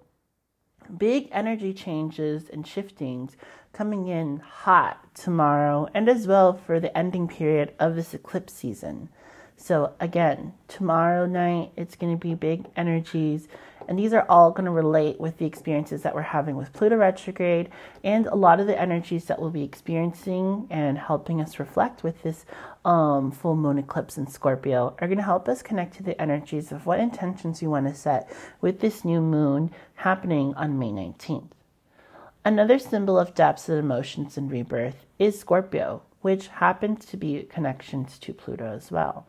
big 0.99 1.29
energy 1.33 1.73
changes 1.73 2.49
and 2.49 2.67
shiftings 2.67 3.37
coming 3.73 4.09
in 4.09 4.39
hot 4.39 5.15
tomorrow 5.15 5.89
and 5.95 6.09
as 6.09 6.27
well 6.27 6.53
for 6.53 6.81
the 6.81 6.97
ending 6.97 7.29
period 7.29 7.73
of 7.79 7.95
this 7.95 8.15
eclipse 8.15 8.53
season. 8.53 9.09
So, 9.57 9.93
again, 10.01 10.55
tomorrow 10.69 11.27
night 11.27 11.73
it's 11.77 11.97
going 11.97 12.17
to 12.17 12.21
be 12.21 12.35
big 12.35 12.67
energies 12.77 13.47
and 13.91 13.99
these 13.99 14.13
are 14.13 14.25
all 14.29 14.53
going 14.53 14.67
to 14.67 14.71
relate 14.71 15.19
with 15.19 15.39
the 15.39 15.45
experiences 15.45 16.03
that 16.03 16.15
we're 16.15 16.23
having 16.23 16.55
with 16.55 16.73
Pluto 16.73 16.97
retrograde 16.97 17.69
and 18.05 18.29
a 18.29 18.37
lot 18.37 18.61
of 18.61 18.69
the 18.69 18.81
energies 18.81 19.25
that 19.25 19.41
we'll 19.41 19.51
be 19.51 19.65
experiencing 19.65 20.69
and 20.71 20.97
helping 20.97 21.41
us 21.41 21.59
reflect 21.59 22.05
with 22.05 22.23
this 22.23 22.47
um, 22.85 23.33
full 23.33 23.57
moon 23.57 23.79
eclipse 23.79 24.17
in 24.17 24.29
Scorpio 24.29 24.95
are 25.01 25.09
going 25.09 25.19
to 25.19 25.25
help 25.25 25.49
us 25.49 25.61
connect 25.61 25.97
to 25.97 26.05
the 26.05 26.19
energies 26.23 26.71
of 26.71 26.87
what 26.87 27.01
intentions 27.01 27.61
we 27.61 27.67
want 27.67 27.89
to 27.89 27.95
set 27.95 28.33
with 28.61 28.79
this 28.79 29.05
new 29.05 29.21
moon 29.21 29.73
happening 29.97 30.55
on 30.55 30.79
May 30.79 30.91
19th. 30.91 31.51
Another 32.45 32.79
symbol 32.79 33.19
of 33.19 33.35
depths 33.35 33.69
and 33.69 33.81
emotions 33.81 34.37
and 34.37 34.53
rebirth 34.53 35.05
is 35.19 35.41
Scorpio, 35.41 36.03
which 36.21 36.47
happens 36.47 37.05
to 37.07 37.17
be 37.17 37.43
connections 37.43 38.21
to 38.21 38.33
Pluto 38.33 38.73
as 38.73 38.93
well 38.93 39.27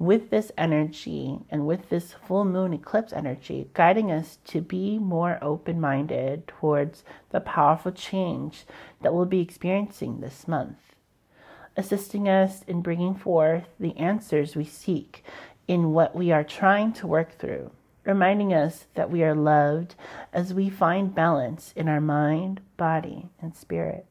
with 0.00 0.30
this 0.30 0.50
energy 0.56 1.38
and 1.50 1.66
with 1.66 1.90
this 1.90 2.14
full 2.26 2.46
moon 2.46 2.72
eclipse 2.72 3.12
energy 3.12 3.68
guiding 3.74 4.10
us 4.10 4.38
to 4.42 4.62
be 4.62 4.98
more 4.98 5.38
open 5.42 5.78
minded 5.78 6.48
towards 6.48 7.04
the 7.32 7.40
powerful 7.40 7.92
change 7.92 8.64
that 9.02 9.12
we'll 9.12 9.26
be 9.26 9.42
experiencing 9.42 10.20
this 10.20 10.48
month, 10.48 10.78
assisting 11.76 12.26
us 12.26 12.62
in 12.66 12.80
bringing 12.80 13.14
forth 13.14 13.64
the 13.78 13.94
answers 13.98 14.56
we 14.56 14.64
seek 14.64 15.22
in 15.68 15.92
what 15.92 16.16
we 16.16 16.32
are 16.32 16.44
trying 16.44 16.94
to 16.94 17.06
work 17.06 17.38
through, 17.38 17.70
reminding 18.06 18.54
us 18.54 18.86
that 18.94 19.10
we 19.10 19.22
are 19.22 19.34
loved 19.34 19.94
as 20.32 20.54
we 20.54 20.70
find 20.70 21.14
balance 21.14 21.74
in 21.76 21.90
our 21.90 22.00
mind, 22.00 22.58
body, 22.78 23.28
and 23.42 23.54
spirit 23.54 24.06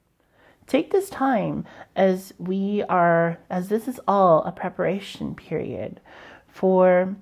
take 0.70 0.92
this 0.92 1.10
time 1.10 1.66
as 1.96 2.32
we 2.38 2.84
are, 2.84 3.40
as 3.50 3.68
this 3.68 3.88
is 3.88 4.00
all 4.08 4.44
a 4.44 4.52
preparation 4.52 5.36
period 5.36 6.00
for 6.48 7.16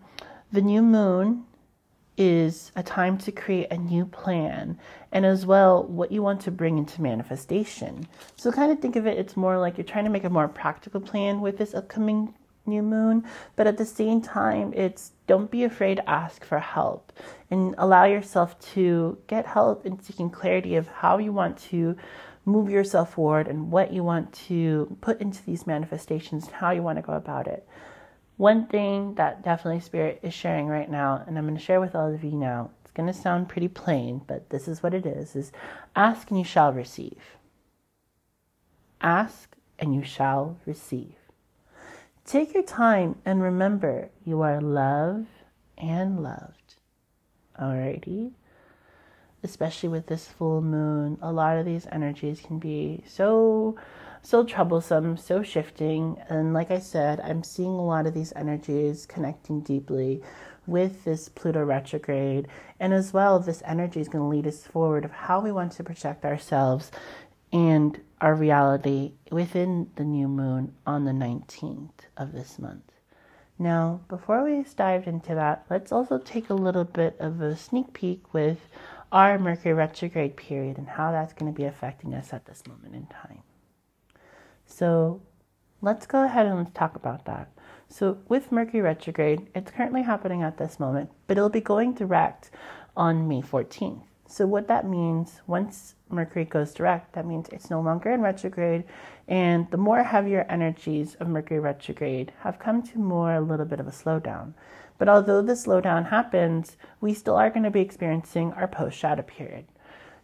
the 0.52 0.62
new 0.62 0.82
moon 0.82 1.46
is 2.18 2.72
a 2.76 2.84
time 2.84 3.18
to 3.18 3.32
create 3.32 3.68
a 3.72 3.78
new 3.78 4.04
plan 4.04 4.78
and 5.12 5.26
as 5.26 5.46
well 5.46 5.84
what 5.84 6.12
you 6.12 6.22
want 6.22 6.42
to 6.42 6.52
bring 6.52 6.78
into 6.78 7.02
manifestation. 7.02 8.08
So 8.36 8.52
kind 8.52 8.72
of 8.72 8.80
think 8.80 8.96
of 8.96 9.06
it 9.06 9.18
it's 9.18 9.38
more 9.38 9.58
like 9.58 9.78
you're 9.78 9.86
trying 9.86 10.06
to 10.06 10.10
make 10.10 10.24
a 10.24 10.30
more 10.30 10.48
practical 10.48 11.00
plan 11.00 11.40
with 11.42 11.58
this 11.58 11.74
upcoming 11.74 12.34
new 12.66 12.82
moon, 12.82 13.24
but 13.56 13.68
at 13.68 13.78
the 13.78 13.86
same 13.86 14.20
time 14.20 14.74
it's 14.76 15.12
don't 15.26 15.52
be 15.52 15.64
afraid 15.64 15.96
to 15.96 16.10
ask 16.10 16.44
for 16.44 16.60
help 16.60 17.14
and 17.50 17.76
allow 17.78 18.04
yourself 18.04 18.60
to 18.74 19.18
get 19.28 19.46
help 19.46 19.86
in 19.86 20.00
seeking 20.02 20.30
clarity 20.30 20.76
of 20.76 20.88
how 20.88 21.18
you 21.18 21.32
want 21.32 21.58
to 21.58 21.96
move 22.48 22.70
yourself 22.70 23.14
forward 23.14 23.48
and 23.48 23.70
what 23.72 23.92
you 23.92 24.04
want 24.04 24.32
to 24.32 24.98
put 25.02 25.20
into 25.20 25.44
these 25.44 25.68
manifestations 25.68 26.46
and 26.46 26.54
how 26.54 26.72
you 26.72 26.82
want 26.82 26.98
to 26.98 27.02
go 27.02 27.14
about 27.14 27.46
it. 27.46 27.68
One 28.38 28.68
thing 28.68 29.16
that 29.16 29.44
definitely 29.44 29.82
Spirit 29.82 30.20
is 30.24 30.34
sharing 30.34 30.68
right 30.68 30.90
now, 30.90 31.24
and 31.28 31.38
I'm 31.38 31.46
going 31.46 31.58
to 31.58 31.64
share 31.64 31.82
with 31.82 31.94
all 31.94 32.14
of 32.14 32.24
you 32.24 32.32
now, 32.32 32.70
it's 32.82 32.92
going 32.92 33.08
to 33.08 33.14
sound 33.14 33.50
pretty 33.50 33.68
plain, 33.68 34.22
but 34.28 34.50
this 34.50 34.68
is 34.68 34.82
what 34.82 34.94
it 34.94 35.06
is, 35.06 35.36
is 35.36 35.52
ask 35.96 36.30
and 36.30 36.40
you 36.40 36.46
shall 36.46 36.72
receive. 36.72 37.20
Ask 39.02 39.56
and 39.78 39.94
you 39.94 40.04
shall 40.04 40.58
receive. 40.66 41.16
Take 42.26 42.54
your 42.54 42.64
time 42.64 43.16
and 43.26 43.42
remember 43.42 44.10
you 44.24 44.42
are 44.42 44.62
loved 44.62 45.28
and 45.78 46.24
loved. 46.24 46.76
Alrighty? 47.60 48.32
Especially 49.48 49.90
with 49.90 50.08
this 50.08 50.28
full 50.28 50.62
moon, 50.62 51.18
a 51.22 51.32
lot 51.32 51.58
of 51.58 51.66
these 51.66 51.88
energies 51.92 52.42
can 52.42 52.60
be 52.60 53.04
so 53.08 53.78
so 54.22 54.44
troublesome, 54.44 55.16
so 55.16 55.42
shifting. 55.42 56.18
And 56.28 56.54
like 56.54 56.70
I 56.70 56.80
said, 56.80 57.22
I'm 57.22 57.44
seeing 57.44 57.70
a 57.70 57.86
lot 57.86 58.06
of 58.06 58.14
these 58.14 58.34
energies 58.36 59.06
connecting 59.06 59.62
deeply 59.62 60.22
with 60.66 61.06
this 61.06 61.30
Pluto 61.30 61.64
retrograde. 61.64 62.48
And 62.78 62.94
as 62.94 63.14
well, 63.14 63.40
this 63.40 63.64
energy 63.66 64.02
is 64.02 64.10
going 64.10 64.24
to 64.24 64.28
lead 64.28 64.46
us 64.46 64.64
forward 64.64 65.06
of 65.06 65.12
how 65.12 65.40
we 65.40 65.54
want 65.54 65.72
to 65.74 65.84
project 65.84 66.26
ourselves 66.26 66.92
and 67.54 68.02
our 68.20 68.36
reality 68.36 69.14
within 69.32 69.90
the 69.96 70.04
new 70.04 70.28
moon 70.28 70.74
on 70.86 71.06
the 71.06 71.12
19th 71.12 71.92
of 72.18 72.34
this 72.34 72.60
month. 72.60 72.92
Now, 73.60 74.02
before 74.08 74.44
we 74.44 74.64
dive 74.76 75.08
into 75.08 75.34
that, 75.34 75.66
let's 75.70 75.92
also 75.92 76.20
take 76.20 76.50
a 76.50 76.54
little 76.54 76.84
bit 76.84 77.16
of 77.20 77.42
a 77.42 77.56
sneak 77.56 77.94
peek 77.94 78.34
with 78.34 78.60
our 79.12 79.40
Mercury 79.40 79.74
retrograde 79.74 80.36
period 80.36 80.78
and 80.78 80.88
how 80.88 81.12
that's 81.12 81.34
going 81.34 81.52
to 81.52 81.58
be 81.58 81.66
affecting 81.66 82.14
us 82.14 82.34
at 82.34 82.46
this 82.46 82.64
moment 82.68 82.96
in 82.96 83.06
time. 83.08 83.42
So 84.66 85.22
let's 85.82 86.06
go 86.06 86.24
ahead 86.24 86.46
and 86.46 86.58
let's 86.58 86.72
talk 86.74 86.96
about 86.96 87.26
that. 87.26 87.50
So 87.90 88.18
with 88.28 88.52
Mercury 88.52 88.82
retrograde, 88.82 89.48
it's 89.56 89.72
currently 89.72 90.04
happening 90.04 90.44
at 90.44 90.58
this 90.58 90.80
moment, 90.80 91.10
but 91.28 91.38
it'll 91.38 91.50
be 91.50 91.62
going 91.62 91.94
direct 91.94 92.52
on 92.98 93.28
May 93.28 93.42
14th. 93.42 94.02
So 94.30 94.46
what 94.46 94.68
that 94.68 94.86
means, 94.86 95.42
once 95.48 95.96
Mercury 96.10 96.44
goes 96.44 96.74
direct, 96.74 97.14
that 97.14 97.26
means 97.26 97.48
it's 97.50 97.70
no 97.70 97.80
longer 97.80 98.12
in 98.12 98.20
retrograde, 98.20 98.84
and 99.30 99.72
the 99.72 99.78
more 99.78 100.04
heavier 100.04 100.46
energies 100.50 101.16
of 101.16 101.30
Mercury 101.30 101.62
retrograde 101.62 102.34
have 102.42 102.60
come 102.60 102.84
to 102.84 103.00
more 103.00 103.36
a 103.36 103.42
little 103.42 103.66
bit 103.66 103.80
of 103.80 103.88
a 103.88 103.92
slowdown. 103.92 104.54
But 104.98 105.10
although 105.10 105.42
the 105.42 105.54
slowdown 105.54 106.10
happens, 106.10 106.78
we 107.02 107.14
still 107.14 107.36
are 107.36 107.50
going 107.50 107.64
to 107.64 107.72
be 107.72 107.82
experiencing 107.82 108.54
our 108.54 108.68
post 108.68 108.98
shadow 108.98 109.24
period. 109.24 109.66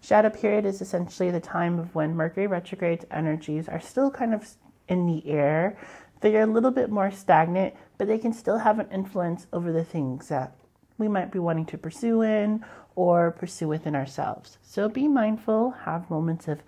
Shadow 0.02 0.30
period 0.30 0.66
is 0.66 0.82
essentially 0.82 1.32
the 1.32 1.40
time 1.40 1.80
of 1.80 1.96
when 1.96 2.16
Mercury 2.16 2.48
retrograde's 2.48 3.06
energies 3.12 3.70
are 3.70 3.80
still 3.80 4.12
kind 4.12 4.34
of 4.34 4.50
in 4.90 5.06
the 5.06 5.26
air. 5.30 5.78
They 6.22 6.36
are 6.36 6.42
a 6.42 6.48
little 6.48 6.72
bit 6.72 6.90
more 6.90 7.12
stagnant, 7.12 7.76
but 7.98 8.08
they 8.08 8.18
can 8.18 8.34
still 8.34 8.58
have 8.58 8.80
an 8.80 8.90
influence 8.92 9.48
over 9.54 9.72
the 9.72 9.86
things 9.86 10.28
that 10.28 10.56
we 10.98 11.08
might 11.08 11.32
be 11.32 11.40
wanting 11.40 11.66
to 11.68 11.78
pursue 11.78 12.22
in 12.22 12.66
or 12.96 13.32
pursue 13.32 13.68
within 13.68 13.96
ourselves. 13.96 14.58
So 14.62 14.90
be 14.90 15.08
mindful, 15.08 15.72
have 15.72 16.10
moments 16.10 16.48
of 16.48 16.64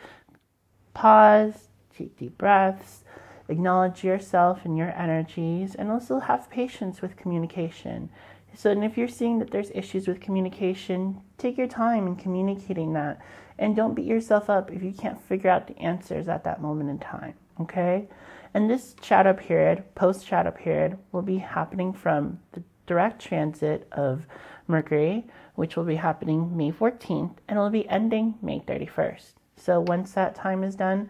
pause, 0.93 1.69
take 1.95 2.17
deep 2.17 2.38
breaths, 2.38 3.03
acknowledge 3.47 4.03
yourself 4.03 4.65
and 4.65 4.77
your 4.77 4.91
energies, 4.97 5.75
and 5.75 5.91
also 5.91 6.19
have 6.19 6.49
patience 6.49 7.01
with 7.01 7.15
communication, 7.15 8.09
So, 8.55 8.71
and 8.71 8.83
if 8.83 8.97
you're 8.97 9.07
seeing 9.07 9.39
that 9.39 9.51
there's 9.51 9.71
issues 9.75 10.07
with 10.07 10.21
communication, 10.21 11.21
take 11.37 11.57
your 11.57 11.67
time 11.67 12.07
in 12.07 12.15
communicating 12.15 12.93
that. 12.93 13.21
And 13.57 13.75
don't 13.75 13.93
beat 13.93 14.05
yourself 14.05 14.49
up 14.49 14.71
if 14.71 14.81
you 14.81 14.93
can't 14.93 15.21
figure 15.21 15.49
out 15.49 15.67
the 15.67 15.77
answers 15.77 16.27
at 16.27 16.43
that 16.45 16.61
moment 16.61 16.89
in 16.89 16.99
time. 16.99 17.35
Okay? 17.59 18.07
And 18.53 18.69
this 18.69 18.95
shadow 19.01 19.33
period, 19.33 19.83
post 19.95 20.25
shadow 20.25 20.51
period, 20.51 20.97
will 21.11 21.21
be 21.21 21.37
happening 21.37 21.91
from 21.91 22.39
the 22.53 22.63
direct 22.85 23.21
transit 23.21 23.87
of 23.91 24.25
Mercury, 24.67 25.25
which 25.55 25.75
will 25.75 25.83
be 25.83 25.95
happening 25.95 26.55
May 26.55 26.71
14th, 26.71 27.35
and 27.47 27.57
it 27.57 27.61
will 27.61 27.69
be 27.69 27.87
ending 27.89 28.35
May 28.41 28.59
31st. 28.61 29.33
So 29.57 29.79
once 29.81 30.13
that 30.13 30.35
time 30.35 30.63
is 30.63 30.75
done, 30.75 31.09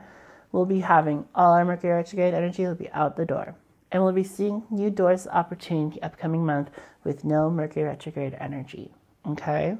we'll 0.56 0.66
be 0.66 0.80
having 0.80 1.26
all 1.36 1.52
our 1.52 1.66
Mercury 1.66 1.92
retrograde 1.92 2.34
energy 2.34 2.66
will 2.66 2.76
be 2.76 2.90
out 2.92 3.18
the 3.18 3.26
door. 3.26 3.56
And 3.92 4.02
we'll 4.02 4.14
be 4.14 4.24
seeing 4.24 4.64
new 4.70 4.90
doors 4.90 5.28
opportunity 5.28 6.02
upcoming 6.02 6.46
month 6.46 6.70
with 7.04 7.26
no 7.26 7.50
Mercury 7.50 7.84
retrograde 7.84 8.38
energy. 8.40 8.94
Okay? 9.28 9.78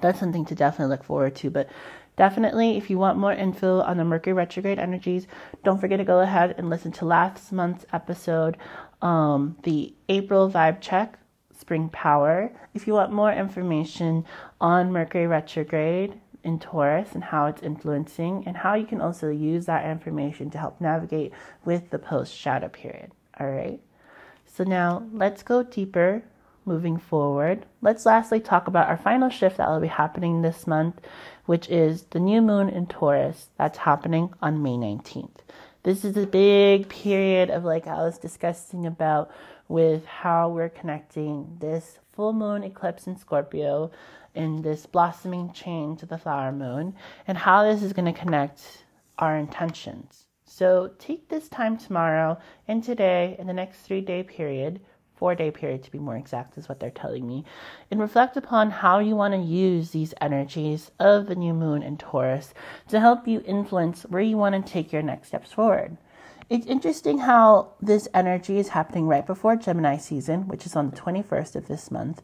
That's 0.00 0.18
something 0.18 0.44
to 0.46 0.56
definitely 0.56 0.90
look 0.92 1.04
forward 1.04 1.36
to. 1.36 1.50
But 1.50 1.68
Definitely, 2.16 2.78
if 2.78 2.88
you 2.88 2.96
want 2.96 3.18
more 3.18 3.34
info 3.34 3.80
on 3.80 3.98
the 3.98 4.04
Mercury 4.04 4.32
retrograde 4.32 4.78
energies, 4.78 5.26
don't 5.62 5.78
forget 5.78 5.98
to 5.98 6.04
go 6.04 6.20
ahead 6.20 6.54
and 6.56 6.70
listen 6.70 6.90
to 6.92 7.04
last 7.04 7.52
month's 7.52 7.84
episode, 7.92 8.56
um, 9.02 9.58
the 9.64 9.94
April 10.08 10.50
vibe 10.50 10.80
check, 10.80 11.18
spring 11.54 11.90
power. 11.90 12.50
If 12.72 12.86
you 12.86 12.94
want 12.94 13.12
more 13.12 13.30
information 13.30 14.24
on 14.62 14.92
Mercury 14.92 15.26
retrograde 15.26 16.18
in 16.46 16.58
Taurus 16.58 17.10
and 17.12 17.24
how 17.24 17.46
it's 17.46 17.62
influencing, 17.62 18.44
and 18.46 18.56
how 18.56 18.74
you 18.74 18.86
can 18.86 19.02
also 19.02 19.28
use 19.28 19.66
that 19.66 19.84
information 19.84 20.48
to 20.50 20.58
help 20.58 20.80
navigate 20.80 21.32
with 21.64 21.90
the 21.90 21.98
post 21.98 22.34
shadow 22.34 22.68
period. 22.68 23.10
All 23.38 23.50
right. 23.50 23.80
So 24.46 24.64
now 24.64 25.06
let's 25.12 25.42
go 25.42 25.62
deeper 25.62 26.22
moving 26.64 26.96
forward. 26.96 27.66
Let's 27.82 28.06
lastly 28.06 28.40
talk 28.40 28.66
about 28.66 28.88
our 28.88 28.96
final 28.96 29.28
shift 29.28 29.58
that 29.58 29.68
will 29.68 29.80
be 29.80 29.88
happening 29.88 30.40
this 30.40 30.66
month 30.66 31.00
which 31.46 31.68
is 31.68 32.02
the 32.10 32.20
new 32.20 32.42
moon 32.42 32.68
in 32.68 32.86
Taurus 32.86 33.48
that's 33.56 33.78
happening 33.78 34.34
on 34.42 34.62
May 34.62 34.76
19th. 34.76 35.38
This 35.84 36.04
is 36.04 36.16
a 36.16 36.26
big 36.26 36.88
period 36.88 37.50
of 37.50 37.64
like 37.64 37.86
I 37.86 38.02
was 38.02 38.18
discussing 38.18 38.86
about 38.86 39.30
with 39.68 40.04
how 40.04 40.48
we're 40.48 40.68
connecting 40.68 41.56
this 41.60 41.98
full 42.12 42.32
moon 42.32 42.64
eclipse 42.64 43.06
in 43.06 43.16
Scorpio 43.16 43.92
in 44.36 44.62
this 44.62 44.86
blossoming 44.86 45.52
chain 45.52 45.96
to 45.96 46.06
the 46.06 46.18
flower 46.18 46.52
moon 46.52 46.94
and 47.26 47.38
how 47.38 47.64
this 47.64 47.82
is 47.82 47.92
going 47.92 48.12
to 48.12 48.18
connect 48.18 48.84
our 49.18 49.36
intentions. 49.36 50.26
So 50.44 50.92
take 50.98 51.28
this 51.28 51.48
time 51.48 51.76
tomorrow 51.76 52.38
and 52.68 52.84
today 52.84 53.36
in 53.38 53.46
the 53.46 53.52
next 53.52 53.80
three 53.80 54.00
day 54.00 54.22
period 54.22 54.80
four 55.16 55.34
day 55.34 55.50
period 55.50 55.82
to 55.82 55.90
be 55.90 55.98
more 55.98 56.16
exact, 56.16 56.58
is 56.58 56.68
what 56.68 56.78
they're 56.78 56.90
telling 56.90 57.26
me, 57.26 57.44
and 57.90 57.98
reflect 57.98 58.36
upon 58.36 58.70
how 58.70 58.98
you 58.98 59.16
want 59.16 59.34
to 59.34 59.40
use 59.40 59.90
these 59.90 60.14
energies 60.20 60.90
of 61.00 61.26
the 61.26 61.34
new 61.34 61.54
moon 61.54 61.82
and 61.82 61.98
Taurus 61.98 62.52
to 62.88 63.00
help 63.00 63.26
you 63.26 63.42
influence 63.46 64.02
where 64.02 64.22
you 64.22 64.36
want 64.36 64.54
to 64.54 64.72
take 64.72 64.92
your 64.92 65.02
next 65.02 65.28
steps 65.28 65.52
forward. 65.52 65.96
It's 66.48 66.66
interesting 66.66 67.18
how 67.18 67.72
this 67.80 68.06
energy 68.14 68.58
is 68.58 68.68
happening 68.68 69.08
right 69.08 69.26
before 69.26 69.56
Gemini 69.56 69.96
season, 69.96 70.46
which 70.46 70.64
is 70.64 70.76
on 70.76 70.90
the 70.90 70.96
21st 70.96 71.56
of 71.56 71.66
this 71.66 71.90
month, 71.90 72.22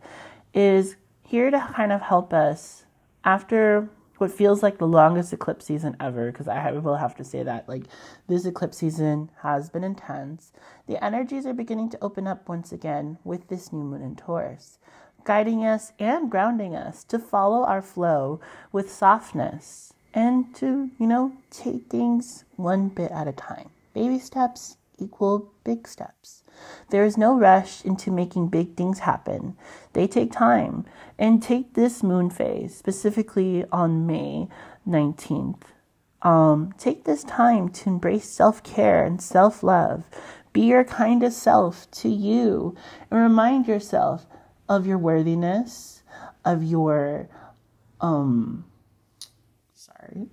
is 0.55 0.97
here 1.33 1.51
to 1.51 1.67
kind 1.75 1.91
of 1.93 2.03
help 2.03 2.35
us 2.35 2.85
after 3.25 3.89
what 4.19 4.31
feels 4.31 4.63
like 4.63 4.77
the 4.77 4.87
longest 4.87 5.33
eclipse 5.33 5.65
season 5.65 5.97
ever, 5.99 6.31
because 6.31 6.47
I 6.47 6.73
will 6.73 6.97
have 6.97 7.17
to 7.17 7.25
say 7.25 7.43
that. 7.43 7.67
Like, 7.67 7.85
this 8.29 8.45
eclipse 8.45 8.77
season 8.77 9.31
has 9.41 9.71
been 9.71 9.83
intense. 9.83 10.53
The 10.87 11.03
energies 11.03 11.47
are 11.47 11.55
beginning 11.55 11.89
to 11.89 12.05
open 12.05 12.27
up 12.27 12.51
once 12.51 12.71
again 12.71 13.17
with 13.25 13.49
this 13.49 13.73
new 13.73 13.83
moon 13.83 14.03
in 14.03 14.15
Taurus, 14.15 14.79
guiding 15.25 15.65
us 15.65 15.93
and 15.99 16.31
grounding 16.31 16.77
us 16.77 17.03
to 17.05 17.19
follow 17.19 17.65
our 17.65 17.81
flow 17.81 18.39
with 18.71 18.93
softness 18.93 19.95
and 20.13 20.55
to, 20.57 20.91
you 20.99 21.07
know, 21.07 21.33
take 21.51 21.87
things 21.89 22.45
one 22.57 22.89
bit 22.89 23.11
at 23.11 23.27
a 23.27 23.33
time. 23.33 23.71
Baby 23.95 24.19
steps 24.19 24.77
equal 24.99 25.51
big 25.65 25.89
steps. 25.89 26.42
There 26.91 27.05
is 27.05 27.17
no 27.17 27.37
rush 27.37 27.85
into 27.85 28.11
making 28.11 28.49
big 28.49 28.77
things 28.77 29.01
happen. 29.01 29.57
They 29.93 30.07
take 30.07 30.33
time. 30.33 30.85
And 31.19 31.43
take 31.43 31.75
this 31.75 32.03
moon 32.03 32.31
phase, 32.31 32.77
specifically 32.77 33.65
on 33.71 34.07
May 34.07 34.49
19th. 34.87 35.63
Um, 36.23 36.73
take 36.79 37.05
this 37.05 37.25
time 37.25 37.69
to 37.71 37.89
embrace 37.89 38.29
self 38.29 38.63
care 38.63 39.05
and 39.05 39.21
self 39.21 39.63
love. 39.63 40.05
Be 40.53 40.63
your 40.63 40.85
kindest 40.85 41.43
self 41.43 41.91
to 41.93 42.09
you 42.09 42.77
and 43.11 43.21
remind 43.21 43.67
yourself 43.67 44.27
of 44.69 44.87
your 44.87 44.99
worthiness, 44.99 46.03
of 46.45 46.63
your 46.63 47.29
um, 48.01 48.65
sorry, 50.03 50.27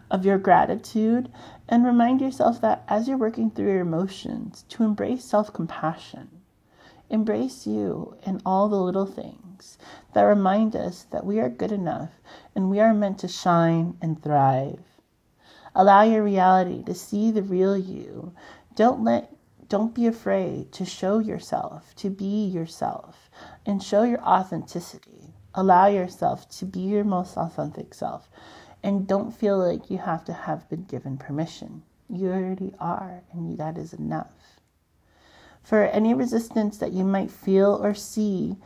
of 0.10 0.24
your 0.24 0.38
gratitude, 0.38 1.30
and 1.68 1.84
remind 1.84 2.20
yourself 2.20 2.60
that 2.60 2.84
as 2.88 3.08
you're 3.08 3.16
working 3.16 3.50
through 3.50 3.66
your 3.72 3.80
emotions, 3.80 4.64
to 4.68 4.84
embrace 4.84 5.24
self 5.24 5.52
compassion. 5.52 6.28
Embrace 7.08 7.66
you 7.66 8.16
in 8.24 8.40
all 8.46 8.68
the 8.68 8.80
little 8.80 9.06
things 9.06 9.78
that 10.14 10.22
remind 10.22 10.76
us 10.76 11.04
that 11.10 11.26
we 11.26 11.40
are 11.40 11.48
good 11.48 11.72
enough 11.72 12.10
and 12.54 12.70
we 12.70 12.78
are 12.78 12.94
meant 12.94 13.18
to 13.18 13.26
shine 13.26 13.96
and 14.00 14.22
thrive. 14.22 14.80
Allow 15.74 16.02
your 16.02 16.22
reality 16.22 16.84
to 16.84 16.94
see 16.94 17.32
the 17.32 17.42
real 17.42 17.76
you. 17.76 18.32
Don't 18.76 19.02
let 19.02 19.32
don't 19.68 19.94
be 19.94 20.06
afraid 20.06 20.72
to 20.72 20.84
show 20.84 21.20
yourself, 21.20 21.94
to 21.94 22.10
be 22.10 22.44
yourself, 22.46 23.30
and 23.64 23.80
show 23.80 24.02
your 24.02 24.20
authenticity. 24.22 25.19
Allow 25.54 25.86
yourself 25.86 26.48
to 26.58 26.64
be 26.64 26.80
your 26.80 27.04
most 27.04 27.36
authentic 27.36 27.94
self 27.94 28.30
and 28.82 29.06
don't 29.06 29.32
feel 29.32 29.58
like 29.58 29.90
you 29.90 29.98
have 29.98 30.24
to 30.24 30.32
have 30.32 30.68
been 30.68 30.84
given 30.84 31.18
permission. 31.18 31.82
You 32.08 32.30
already 32.30 32.72
are, 32.80 33.22
and 33.32 33.58
that 33.58 33.76
is 33.76 33.92
enough. 33.92 34.60
For 35.62 35.84
any 35.84 36.14
resistance 36.14 36.78
that 36.78 36.92
you 36.92 37.04
might 37.04 37.30
feel 37.30 37.78
or 37.82 37.94
see, 37.94 38.56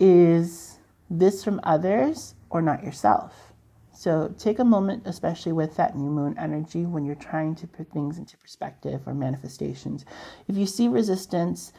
is 0.00 0.78
this 1.08 1.44
from 1.44 1.60
others 1.62 2.34
or 2.50 2.60
not 2.60 2.82
yourself? 2.82 3.52
So 3.92 4.34
take 4.38 4.58
a 4.58 4.64
moment, 4.64 5.04
especially 5.06 5.52
with 5.52 5.76
that 5.76 5.96
new 5.96 6.10
moon 6.10 6.36
energy, 6.38 6.84
when 6.86 7.04
you're 7.04 7.14
trying 7.14 7.54
to 7.56 7.66
put 7.66 7.90
things 7.90 8.18
into 8.18 8.36
perspective 8.36 9.02
or 9.06 9.14
manifestations. 9.14 10.04
If 10.46 10.56
you 10.56 10.66
see 10.66 10.88
resistance 10.88 11.72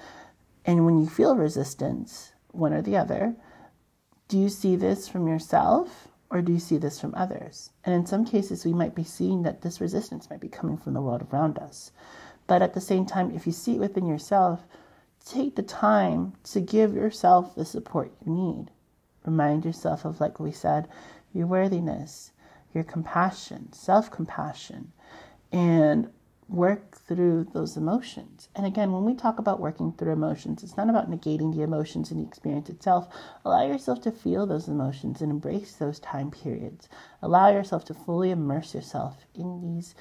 and 0.65 0.85
when 0.85 0.99
you 0.99 1.07
feel 1.07 1.35
resistance, 1.35 2.33
one 2.51 2.73
or 2.73 2.81
the 2.81 2.97
other, 2.97 3.35
do 4.29 4.37
you 4.37 4.47
see 4.47 4.75
this 4.75 5.09
from 5.09 5.27
yourself 5.27 6.07
or 6.29 6.41
do 6.41 6.53
you 6.53 6.59
see 6.59 6.77
this 6.77 7.01
from 7.01 7.13
others? 7.15 7.71
And 7.83 7.93
in 7.95 8.05
some 8.05 8.23
cases, 8.23 8.63
we 8.63 8.73
might 8.73 8.93
be 8.95 9.03
seeing 9.03 9.41
that 9.43 9.61
this 9.61 9.81
resistance 9.81 10.29
might 10.29 10.39
be 10.39 10.47
coming 10.47 10.77
from 10.77 10.93
the 10.93 11.01
world 11.01 11.27
around 11.33 11.57
us. 11.57 11.91
But 12.47 12.61
at 12.61 12.75
the 12.75 12.81
same 12.81 13.05
time, 13.05 13.31
if 13.35 13.47
you 13.47 13.51
see 13.51 13.75
it 13.75 13.79
within 13.79 14.05
yourself, 14.05 14.65
take 15.25 15.55
the 15.55 15.63
time 15.63 16.33
to 16.45 16.61
give 16.61 16.93
yourself 16.93 17.55
the 17.55 17.65
support 17.65 18.13
you 18.23 18.31
need. 18.31 18.71
Remind 19.25 19.65
yourself 19.65 20.05
of, 20.05 20.21
like 20.21 20.39
we 20.39 20.51
said, 20.51 20.87
your 21.33 21.47
worthiness, 21.47 22.31
your 22.73 22.83
compassion, 22.83 23.73
self 23.73 24.11
compassion, 24.11 24.91
and 25.51 26.09
work 26.49 26.97
through 26.97 27.45
those 27.53 27.77
emotions. 27.77 28.49
And 28.55 28.65
again, 28.65 28.91
when 28.91 29.05
we 29.05 29.13
talk 29.13 29.37
about 29.37 29.59
working 29.59 29.93
through 29.93 30.11
emotions, 30.11 30.63
it's 30.63 30.75
not 30.75 30.89
about 30.89 31.09
negating 31.09 31.55
the 31.55 31.61
emotions 31.61 32.09
and 32.09 32.19
the 32.19 32.27
experience 32.27 32.69
itself. 32.69 33.07
Allow 33.45 33.67
yourself 33.67 34.01
to 34.01 34.11
feel 34.11 34.47
those 34.47 34.67
emotions 34.67 35.21
and 35.21 35.31
embrace 35.31 35.73
those 35.75 35.99
time 35.99 36.31
periods. 36.31 36.89
Allow 37.21 37.49
yourself 37.49 37.85
to 37.85 37.93
fully 37.93 38.31
immerse 38.31 38.73
yourself 38.73 39.25
in 39.35 39.61
these 39.61 39.95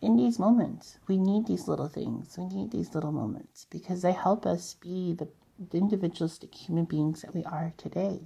in 0.00 0.16
these 0.16 0.38
moments. 0.38 0.98
We 1.06 1.18
need 1.18 1.46
these 1.46 1.68
little 1.68 1.88
things. 1.88 2.38
We 2.38 2.46
need 2.46 2.70
these 2.70 2.94
little 2.94 3.12
moments 3.12 3.66
because 3.68 4.00
they 4.00 4.12
help 4.12 4.46
us 4.46 4.72
be 4.72 5.12
the, 5.12 5.28
the 5.58 5.76
individualistic 5.76 6.54
human 6.54 6.86
beings 6.86 7.20
that 7.20 7.34
we 7.34 7.44
are 7.44 7.74
today. 7.76 8.20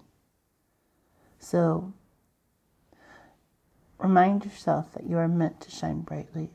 So 1.40 1.92
remind 3.98 4.44
yourself 4.44 4.92
that 4.92 5.08
you 5.08 5.18
are 5.18 5.26
meant 5.26 5.60
to 5.62 5.70
shine 5.72 6.02
brightly 6.02 6.50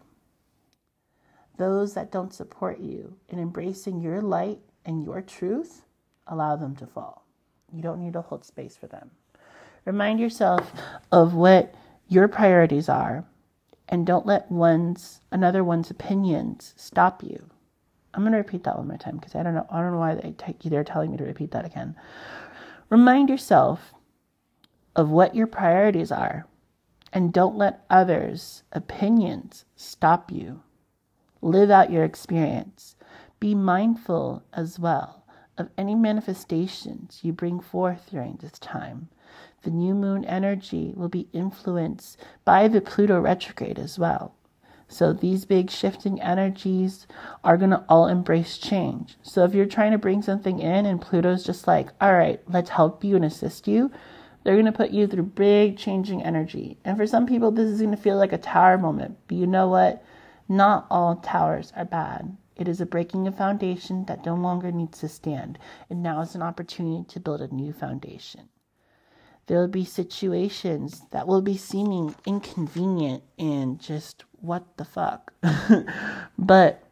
those 1.60 1.94
that 1.94 2.12
don't 2.12 2.34
support 2.34 2.80
you 2.80 3.16
in 3.28 3.38
embracing 3.38 4.00
your 4.00 4.22
light 4.22 4.60
and 4.86 5.04
your 5.04 5.22
truth, 5.22 5.84
allow 6.26 6.56
them 6.56 6.76
to 6.78 6.88
fall. 6.88 7.26
You 7.72 7.84
don't 7.84 8.00
need 8.00 8.14
to 8.14 8.22
hold 8.22 8.46
space 8.46 8.76
for 8.78 8.88
them. 8.88 9.12
Remind 9.86 10.20
yourself 10.20 10.72
of 11.12 11.34
what 11.34 11.76
your 12.08 12.28
priorities 12.28 12.90
are 12.90 13.26
and 13.90 14.08
don't 14.08 14.26
let 14.26 14.50
one's 14.50 15.20
another 15.32 15.64
one's 15.64 15.92
opinions 15.92 16.74
stop 16.78 17.24
you. 17.24 17.50
I'm 18.14 18.22
going 18.22 18.32
to 18.32 18.38
repeat 18.38 18.64
that 18.64 18.78
one 18.78 18.88
more 18.88 18.98
time 18.98 19.18
because 19.18 19.36
I 19.36 19.44
don't 19.44 19.54
know 19.54 19.68
I 19.70 19.82
don't 19.82 19.92
know 19.92 20.00
why 20.00 20.16
they 20.16 20.34
they're 20.70 20.84
telling 20.84 21.12
me 21.12 21.18
to 21.18 21.26
repeat 21.26 21.52
that 21.52 21.66
again. 21.66 21.96
Remind 22.90 23.30
yourself 23.30 23.94
of 24.96 25.10
what 25.10 25.36
your 25.36 25.48
priorities 25.48 26.12
are 26.12 26.48
and 27.12 27.34
don't 27.34 27.58
let 27.58 27.86
others' 27.90 28.64
opinions 28.72 29.66
stop 29.76 30.32
you 30.32 30.62
Live 31.42 31.70
out 31.70 31.92
your 31.92 32.04
experience. 32.04 32.96
Be 33.40 33.56
mindful 33.56 34.44
as 34.54 34.80
well 34.80 35.26
of 35.58 35.70
any 35.78 35.96
manifestations 35.96 37.20
you 37.22 37.34
bring 37.34 37.60
forth 37.60 38.10
during 38.12 38.38
this 38.38 38.60
time. 38.60 39.10
The 39.64 39.70
new 39.70 39.94
moon 39.94 40.26
energy 40.26 40.94
will 40.96 41.10
be 41.10 41.28
influenced 41.34 42.18
by 42.46 42.68
the 42.68 42.82
Pluto 42.82 43.20
retrograde 43.20 43.78
as 43.78 44.00
well. 44.00 44.36
So 44.88 45.14
these 45.14 45.46
big 45.46 45.70
shifting 45.70 46.20
energies 46.20 47.06
are 47.44 47.58
going 47.58 47.70
to 47.70 47.86
all 47.88 48.08
embrace 48.08 48.58
change. 48.58 49.18
So 49.22 49.44
if 49.44 49.54
you're 49.54 49.66
trying 49.66 49.92
to 49.92 49.98
bring 49.98 50.22
something 50.22 50.60
in 50.60 50.86
and 50.86 51.00
Pluto's 51.00 51.44
just 51.44 51.68
like, 51.68 51.90
all 52.02 52.14
right, 52.14 52.42
let's 52.48 52.72
help 52.72 53.04
you 53.04 53.16
and 53.16 53.24
assist 53.24 53.68
you, 53.68 53.92
they're 54.44 54.56
going 54.56 54.66
to 54.66 54.72
put 54.72 54.92
you 54.92 55.06
through 55.06 55.24
big 55.24 55.78
changing 55.78 56.24
energy. 56.24 56.78
And 56.84 56.98
for 56.98 57.06
some 57.06 57.28
people, 57.28 57.52
this 57.52 57.70
is 57.70 57.82
going 57.82 57.96
to 57.96 58.02
feel 58.02 58.18
like 58.18 58.34
a 58.34 58.38
tower 58.38 58.78
moment. 58.78 59.18
But 59.28 59.38
you 59.38 59.46
know 59.46 59.68
what? 59.68 60.04
Not 60.52 60.88
all 60.90 61.18
towers 61.18 61.72
are 61.76 61.86
bad. 61.86 62.36
It 62.56 62.68
is 62.68 62.82
a 62.82 62.86
breaking 62.88 63.28
of 63.28 63.38
foundation 63.38 64.06
that 64.06 64.26
no 64.26 64.34
longer 64.34 64.72
needs 64.72 65.00
to 65.00 65.08
stand. 65.08 65.60
And 65.92 66.02
now 66.02 66.22
is 66.22 66.34
an 66.34 66.42
opportunity 66.42 67.06
to 67.08 67.20
build 67.20 67.42
a 67.42 67.54
new 67.54 67.72
foundation. 67.72 68.50
There 69.46 69.60
will 69.60 69.68
be 69.68 69.86
situations 69.86 71.04
that 71.12 71.28
will 71.28 71.44
be 71.44 71.56
seeming 71.56 72.16
inconvenient 72.26 73.24
and 73.38 73.80
just 73.80 74.24
what 74.42 74.78
the 74.78 74.86
fuck. 74.86 75.34
but 76.38 76.84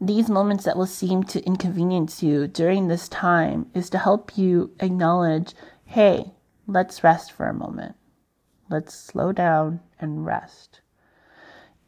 these 0.00 0.30
moments 0.30 0.64
that 0.64 0.76
will 0.76 0.86
seem 0.86 1.24
to 1.24 1.44
inconvenience 1.44 2.22
you 2.22 2.46
during 2.46 2.86
this 2.86 3.08
time 3.08 3.66
is 3.74 3.90
to 3.90 3.98
help 3.98 4.38
you 4.38 4.70
acknowledge 4.78 5.54
hey, 5.86 6.32
let's 6.66 7.02
rest 7.02 7.32
for 7.32 7.46
a 7.46 7.54
moment. 7.54 7.96
Let's 8.70 8.94
slow 8.94 9.32
down 9.32 9.80
and 10.00 10.24
rest. 10.24 10.80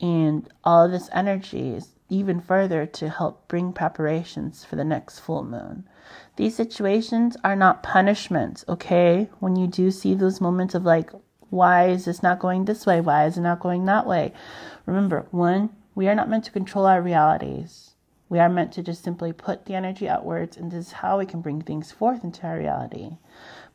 And 0.00 0.48
all 0.62 0.85
of 0.85 0.90
this 0.90 1.09
energy 1.12 1.70
is 1.70 1.88
even 2.09 2.40
further 2.40 2.87
to 2.87 3.09
help 3.09 3.48
bring 3.48 3.72
preparations 3.72 4.64
for 4.64 4.76
the 4.76 4.85
next 4.85 5.20
full 5.20 5.42
moon. 5.42 5.88
These 6.37 6.54
situations 6.54 7.37
are 7.42 7.56
not 7.56 7.82
punishments, 7.82 8.64
okay? 8.68 9.28
When 9.40 9.56
you 9.56 9.66
do 9.66 9.90
see 9.90 10.14
those 10.14 10.40
moments 10.40 10.74
of 10.74 10.85
like, 10.85 11.11
why 11.50 11.88
is 11.88 12.04
this 12.04 12.22
not 12.22 12.38
going 12.38 12.64
this 12.64 12.87
way? 12.87 13.00
Why 13.00 13.26
is 13.26 13.38
it 13.38 13.40
not 13.40 13.61
going 13.61 13.85
that 13.87 14.06
way? 14.06 14.32
Remember, 14.85 15.26
one, 15.30 15.70
we 15.94 16.09
are 16.09 16.14
not 16.14 16.28
meant 16.28 16.44
to 16.44 16.50
control 16.50 16.87
our 16.87 17.00
realities. 17.00 17.94
We 18.28 18.38
are 18.38 18.48
meant 18.48 18.72
to 18.72 18.82
just 18.82 19.02
simply 19.02 19.32
put 19.32 19.64
the 19.64 19.74
energy 19.74 20.09
outwards, 20.09 20.56
and 20.56 20.70
this 20.70 20.88
is 20.88 20.92
how 20.92 21.18
we 21.18 21.26
can 21.26 21.40
bring 21.40 21.62
things 21.62 21.92
forth 21.92 22.24
into 22.24 22.46
our 22.46 22.59
reality. 22.59 23.16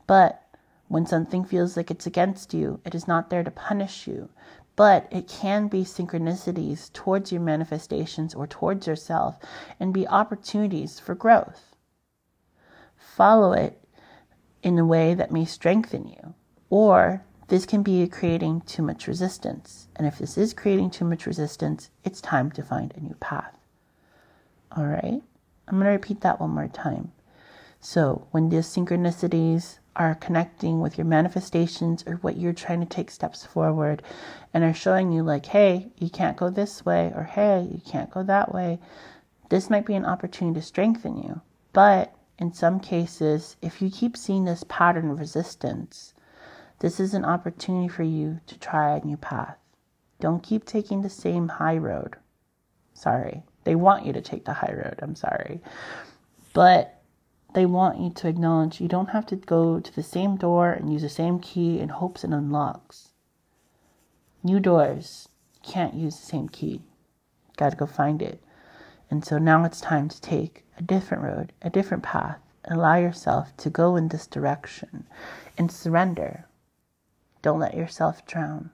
But 0.07 0.43
when 0.87 1.05
something 1.05 1.45
feels 1.45 1.77
like 1.77 1.89
it's 1.89 2.05
against 2.05 2.53
you, 2.53 2.81
it 2.85 2.93
is 2.93 3.07
not 3.07 3.29
there 3.29 3.43
to 3.43 3.51
punish 3.51 4.07
you, 4.07 4.29
but 4.75 5.07
it 5.11 5.27
can 5.27 5.67
be 5.67 5.83
synchronicities 5.83 6.91
towards 6.93 7.31
your 7.31 7.41
manifestations 7.41 8.33
or 8.33 8.47
towards 8.47 8.87
yourself 8.87 9.37
and 9.79 9.93
be 9.93 10.07
opportunities 10.07 10.99
for 10.99 11.15
growth. 11.15 11.75
Follow 12.97 13.53
it 13.53 13.83
in 14.63 14.79
a 14.79 14.85
way 14.85 15.13
that 15.13 15.31
may 15.31 15.45
strengthen 15.45 16.07
you, 16.07 16.33
or 16.69 17.23
this 17.47 17.65
can 17.65 17.83
be 17.83 18.07
creating 18.07 18.61
too 18.61 18.81
much 18.81 19.07
resistance. 19.07 19.89
And 19.95 20.07
if 20.07 20.17
this 20.17 20.37
is 20.37 20.53
creating 20.53 20.91
too 20.91 21.03
much 21.03 21.25
resistance, 21.25 21.89
it's 22.03 22.21
time 22.21 22.49
to 22.51 22.63
find 22.63 22.93
a 22.95 23.01
new 23.01 23.15
path. 23.15 23.57
All 24.75 24.85
right? 24.85 25.21
I'm 25.67 25.75
going 25.75 25.85
to 25.85 25.91
repeat 25.91 26.21
that 26.21 26.39
one 26.39 26.51
more 26.51 26.69
time. 26.69 27.11
So, 27.81 28.27
when 28.31 28.49
these 28.49 28.67
synchronicities 28.67 29.79
are 29.95 30.15
connecting 30.15 30.79
with 30.79 30.97
your 30.97 31.05
manifestations 31.05 32.03
or 32.07 32.15
what 32.17 32.37
you're 32.37 32.53
trying 32.53 32.79
to 32.79 32.85
take 32.85 33.11
steps 33.11 33.45
forward 33.45 34.01
and 34.53 34.63
are 34.63 34.73
showing 34.73 35.11
you, 35.11 35.23
like, 35.23 35.45
hey, 35.47 35.91
you 35.97 36.09
can't 36.09 36.37
go 36.37 36.49
this 36.49 36.85
way, 36.85 37.11
or 37.15 37.23
hey, 37.23 37.67
you 37.71 37.81
can't 37.85 38.11
go 38.11 38.23
that 38.23 38.53
way, 38.53 38.79
this 39.49 39.69
might 39.69 39.85
be 39.85 39.95
an 39.95 40.05
opportunity 40.05 40.59
to 40.59 40.65
strengthen 40.65 41.17
you. 41.17 41.41
But 41.73 42.13
in 42.39 42.53
some 42.53 42.79
cases, 42.79 43.57
if 43.61 43.81
you 43.81 43.91
keep 43.91 44.15
seeing 44.15 44.45
this 44.45 44.63
pattern 44.67 45.11
of 45.11 45.19
resistance, 45.19 46.13
this 46.79 46.99
is 46.99 47.13
an 47.13 47.25
opportunity 47.25 47.87
for 47.87 48.03
you 48.03 48.39
to 48.47 48.57
try 48.57 48.95
a 48.95 49.05
new 49.05 49.17
path. 49.17 49.57
Don't 50.19 50.41
keep 50.41 50.65
taking 50.65 51.01
the 51.01 51.09
same 51.09 51.47
high 51.47 51.77
road. 51.77 52.15
Sorry. 52.93 53.43
They 53.63 53.75
want 53.75 54.05
you 54.05 54.13
to 54.13 54.21
take 54.21 54.45
the 54.45 54.53
high 54.53 54.73
road. 54.73 54.99
I'm 55.01 55.15
sorry. 55.15 55.61
But 56.53 57.00
they 57.53 57.65
want 57.65 57.99
you 57.99 58.09
to 58.09 58.27
acknowledge 58.27 58.79
you 58.79 58.87
don't 58.87 59.09
have 59.09 59.25
to 59.27 59.35
go 59.35 59.79
to 59.79 59.95
the 59.95 60.03
same 60.03 60.37
door 60.37 60.71
and 60.71 60.91
use 60.91 61.01
the 61.01 61.09
same 61.09 61.39
key 61.39 61.79
in 61.79 61.89
hopes 61.89 62.23
it 62.23 62.31
unlocks. 62.31 63.09
New 64.43 64.59
doors 64.59 65.27
can't 65.61 65.93
use 65.93 66.15
the 66.17 66.25
same 66.25 66.49
key. 66.49 66.81
Gotta 67.57 67.75
go 67.75 67.85
find 67.85 68.21
it. 68.21 68.41
And 69.09 69.25
so 69.25 69.37
now 69.37 69.65
it's 69.65 69.81
time 69.81 70.07
to 70.09 70.21
take 70.21 70.65
a 70.77 70.81
different 70.81 71.23
road, 71.23 71.51
a 71.61 71.69
different 71.69 72.03
path, 72.03 72.39
and 72.63 72.77
allow 72.77 72.95
yourself 72.95 73.55
to 73.57 73.69
go 73.69 73.95
in 73.95 74.07
this 74.07 74.25
direction 74.25 75.05
and 75.57 75.71
surrender. 75.71 76.45
Don't 77.41 77.59
let 77.59 77.75
yourself 77.75 78.25
drown. 78.25 78.69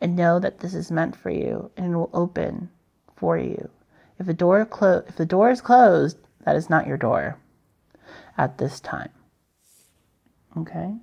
And 0.00 0.14
know 0.14 0.38
that 0.38 0.60
this 0.60 0.74
is 0.74 0.90
meant 0.90 1.16
for 1.16 1.30
you 1.30 1.70
and 1.76 1.92
it 1.92 1.96
will 1.96 2.10
open 2.12 2.70
for 3.16 3.36
you. 3.36 3.70
If 4.18 4.26
the 4.26 4.34
door 4.34 4.64
clo- 4.64 5.02
if 5.08 5.16
the 5.16 5.26
door 5.26 5.50
is 5.50 5.60
closed, 5.60 6.18
that 6.44 6.56
is 6.56 6.70
not 6.70 6.86
your 6.86 6.96
door 6.96 7.38
at 8.36 8.58
this 8.58 8.80
time. 8.80 9.10
Okay? 10.56 10.94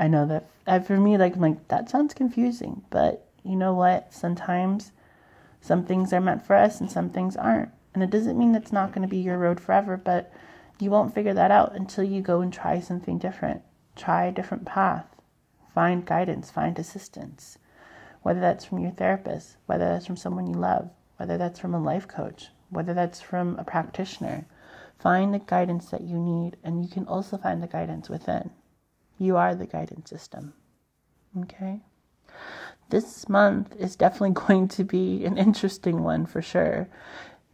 I 0.00 0.08
know 0.08 0.26
that 0.66 0.86
for 0.86 0.96
me, 0.96 1.16
like, 1.16 1.36
I'm 1.36 1.40
like, 1.40 1.68
that 1.68 1.90
sounds 1.90 2.14
confusing, 2.14 2.82
but 2.90 3.28
you 3.44 3.56
know 3.56 3.74
what? 3.74 4.12
Sometimes 4.12 4.92
some 5.60 5.84
things 5.84 6.12
are 6.12 6.20
meant 6.20 6.44
for 6.44 6.56
us 6.56 6.80
and 6.80 6.90
some 6.90 7.10
things 7.10 7.36
aren't. 7.36 7.70
And 7.94 8.02
it 8.02 8.10
doesn't 8.10 8.38
mean 8.38 8.52
that's 8.52 8.72
not 8.72 8.92
going 8.92 9.02
to 9.02 9.08
be 9.08 9.18
your 9.18 9.38
road 9.38 9.60
forever, 9.60 9.96
but 9.96 10.32
you 10.80 10.90
won't 10.90 11.14
figure 11.14 11.34
that 11.34 11.50
out 11.50 11.76
until 11.76 12.04
you 12.04 12.22
go 12.22 12.40
and 12.40 12.52
try 12.52 12.80
something 12.80 13.18
different. 13.18 13.62
Try 13.94 14.24
a 14.24 14.32
different 14.32 14.64
path. 14.64 15.06
Find 15.74 16.04
guidance, 16.04 16.50
find 16.50 16.78
assistance. 16.78 17.58
Whether 18.22 18.40
that's 18.40 18.64
from 18.64 18.78
your 18.78 18.92
therapist, 18.92 19.56
whether 19.66 19.84
that's 19.84 20.06
from 20.06 20.16
someone 20.16 20.46
you 20.46 20.54
love, 20.54 20.90
whether 21.18 21.36
that's 21.36 21.60
from 21.60 21.74
a 21.74 21.82
life 21.82 22.08
coach, 22.08 22.48
whether 22.72 22.94
that's 22.94 23.20
from 23.20 23.56
a 23.58 23.64
practitioner. 23.64 24.46
Find 24.98 25.34
the 25.34 25.38
guidance 25.38 25.90
that 25.90 26.00
you 26.00 26.18
need, 26.18 26.56
and 26.64 26.82
you 26.82 26.90
can 26.90 27.06
also 27.06 27.36
find 27.36 27.62
the 27.62 27.66
guidance 27.66 28.08
within. 28.08 28.50
You 29.18 29.36
are 29.36 29.54
the 29.54 29.66
guidance 29.66 30.08
system. 30.08 30.54
Okay? 31.38 31.80
This 32.88 33.28
month 33.28 33.76
is 33.76 33.94
definitely 33.94 34.30
going 34.46 34.68
to 34.68 34.84
be 34.84 35.24
an 35.24 35.36
interesting 35.36 36.02
one 36.02 36.24
for 36.24 36.40
sure. 36.40 36.88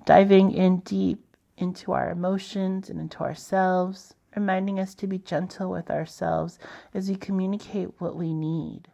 Diving 0.04 0.52
in 0.52 0.78
deep 0.80 1.24
into 1.56 1.92
our 1.92 2.10
emotions 2.10 2.88
and 2.88 3.00
into 3.00 3.20
ourselves, 3.20 4.14
reminding 4.36 4.78
us 4.78 4.94
to 4.94 5.08
be 5.08 5.18
gentle 5.18 5.70
with 5.70 5.90
ourselves 5.90 6.58
as 6.94 7.08
we 7.08 7.16
communicate 7.16 8.00
what 8.00 8.14
we 8.14 8.32
need, 8.32 8.86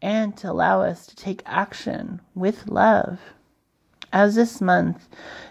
and 0.00 0.36
to 0.38 0.50
allow 0.50 0.82
us 0.82 1.06
to 1.06 1.14
take 1.14 1.42
action 1.46 2.20
with 2.34 2.66
love 2.66 3.20
as 4.12 4.34
this 4.34 4.60
month 4.60 5.08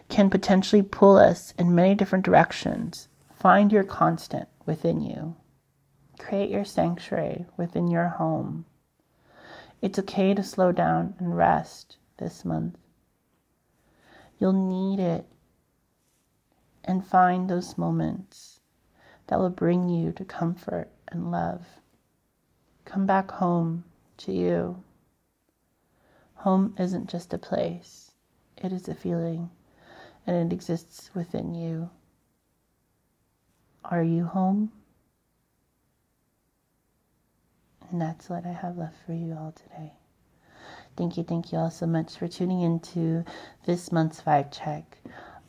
can 0.10 0.30
potentially 0.30 0.82
pull 0.82 1.18
us 1.18 1.54
in 1.58 1.74
many 1.74 1.96
different 1.96 2.26
directions, 2.26 3.08
find 3.34 3.72
your 3.72 3.84
constant 3.84 4.48
within 4.66 5.02
you. 5.02 5.36
Create 6.20 6.50
your 6.50 6.66
sanctuary 6.66 7.46
within 7.58 7.88
your 7.88 8.08
home. 8.08 8.66
It's 9.82 9.98
okay 9.98 10.36
to 10.36 10.44
slow 10.44 10.72
down 10.72 11.16
and 11.18 11.36
rest 11.36 11.98
this 12.18 12.46
month. 12.46 12.78
You'll 14.38 14.54
need 14.54 15.00
it. 15.00 15.26
And 16.84 17.06
find 17.06 17.50
those 17.50 17.78
moments 17.78 18.60
that 19.28 19.40
will 19.40 19.50
bring 19.50 19.90
you 19.90 20.12
to 20.14 20.26
comfort 20.26 20.90
and 21.08 21.32
love. 21.32 21.66
Come 22.86 23.06
back 23.06 23.32
home 23.32 23.84
to 24.18 24.32
you. 24.32 24.84
Home 26.36 26.76
isn't 26.78 27.10
just 27.10 27.34
a 27.34 27.38
place, 27.38 28.11
it 28.64 28.72
is 28.72 28.88
a 28.88 28.96
feeling 28.96 29.50
and 30.26 30.36
it 30.52 30.54
exists 30.54 31.10
within 31.14 31.54
you. 31.54 31.90
Are 33.84 34.04
you 34.04 34.26
home? 34.26 34.72
And 37.90 38.02
that's 38.02 38.30
what 38.30 38.46
I 38.46 38.54
have 38.54 38.78
left 38.78 38.96
for 39.06 39.14
you 39.14 39.36
all 39.38 39.52
today. 39.52 39.92
Thank 40.96 41.18
you, 41.18 41.24
thank 41.24 41.52
you 41.52 41.58
all 41.58 41.72
so 41.72 41.86
much 41.88 42.16
for 42.18 42.28
tuning 42.28 42.62
into 42.62 43.26
this 43.66 43.92
month's 43.92 44.22
vibe 44.22 44.52
check. 44.52 44.98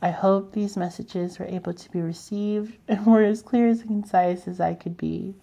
I 0.01 0.11
hope 0.11 0.53
these 0.53 0.77
messages 0.77 1.39
were 1.39 1.47
able 1.47 1.75
to 1.75 1.91
be 1.91 2.01
received 2.01 2.77
and 2.89 3.07
were 3.07 3.23
as 3.23 3.43
clear 3.43 3.69
as 3.69 3.83
concise 3.83 4.49
as 4.49 4.61
I 4.61 4.75
could 4.75 4.97
be. 4.97 5.35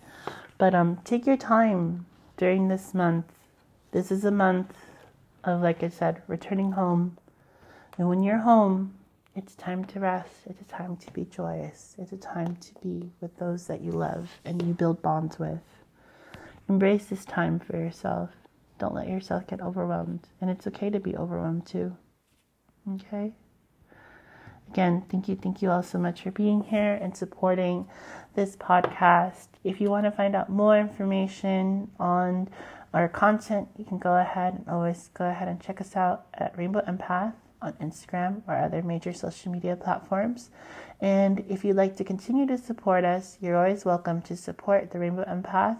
But 0.58 0.76
um, 0.76 0.98
take 1.06 1.26
your 1.26 1.38
time 1.38 2.06
during 2.36 2.68
this 2.68 2.94
month. 2.94 3.32
This 3.92 4.12
is 4.12 4.26
a 4.26 4.32
month 4.32 4.76
of, 5.46 5.62
like 5.62 5.84
I 5.84 5.90
said, 5.90 6.22
returning 6.28 6.74
home, 6.74 7.18
and 8.00 8.08
when 8.08 8.24
you're 8.24 8.38
home, 8.38 8.94
it's 9.36 9.56
time 9.56 9.84
to 9.84 10.00
rest. 10.00 10.32
It's 10.46 10.62
a 10.62 10.64
time 10.64 10.96
to 10.96 11.12
be 11.12 11.26
joyous. 11.26 11.96
It's 12.00 12.14
a 12.14 12.18
time 12.18 12.56
to 12.56 12.74
be 12.82 13.12
with 13.20 13.38
those 13.38 13.68
that 13.68 13.82
you 13.82 13.92
love 13.92 14.30
and 14.46 14.62
you 14.62 14.74
build 14.74 15.02
bonds 15.02 15.38
with. 15.38 15.60
Embrace 16.70 17.08
this 17.08 17.26
time 17.26 17.60
for 17.60 17.76
yourself. 17.76 18.30
Don't 18.78 18.94
let 18.94 19.10
yourself 19.10 19.48
get 19.48 19.60
overwhelmed. 19.60 20.30
And 20.40 20.50
it's 20.50 20.66
okay 20.68 20.90
to 20.90 21.00
be 21.02 21.18
overwhelmed 21.18 21.66
too. 21.66 21.98
Okay? 22.96 23.34
Again, 24.72 25.04
thank 25.12 25.28
you, 25.28 25.36
thank 25.36 25.62
you 25.62 25.70
all 25.70 25.84
so 25.84 25.98
much 25.98 26.22
for 26.22 26.32
being 26.32 26.64
here 26.64 26.98
and 27.02 27.18
supporting 27.18 27.86
this 28.34 28.56
podcast. 28.56 29.48
If 29.66 29.82
you 29.82 29.90
want 29.90 30.06
to 30.06 30.12
find 30.12 30.38
out 30.38 30.50
more 30.50 30.80
information 30.80 31.92
on 32.00 32.48
our 32.94 33.10
content, 33.10 33.68
you 33.76 33.84
can 33.84 33.98
go 34.00 34.16
ahead 34.16 34.54
and 34.54 34.70
always 34.70 35.10
go 35.14 35.30
ahead 35.30 35.50
and 35.50 35.60
check 35.60 35.82
us 35.82 35.98
out 35.98 36.28
at 36.34 36.58
Rainbow 36.58 36.82
Empath 36.88 37.34
on 37.62 37.74
Instagram 37.74 38.42
or 38.48 38.56
other 38.56 38.82
major 38.82 39.14
social 39.14 39.52
media 39.52 39.76
platforms. 39.76 40.50
And 41.02 41.46
if 41.50 41.64
you'd 41.64 41.76
like 41.76 41.96
to 41.98 42.04
continue 42.04 42.46
to 42.48 42.58
support 42.58 43.06
us, 43.06 43.38
you're 43.42 43.58
always 43.58 43.86
welcome 43.86 44.22
to 44.24 44.36
support 44.36 44.92
the 44.92 45.00
Rainbow 45.00 45.24
Empath 45.26 45.80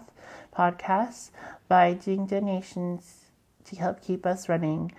podcast 0.56 1.30
by 1.68 1.92
doing 1.92 2.26
donations 2.26 3.26
to 3.64 3.76
help 3.76 4.02
keep 4.02 4.26
us 4.26 4.48
running 4.48 4.92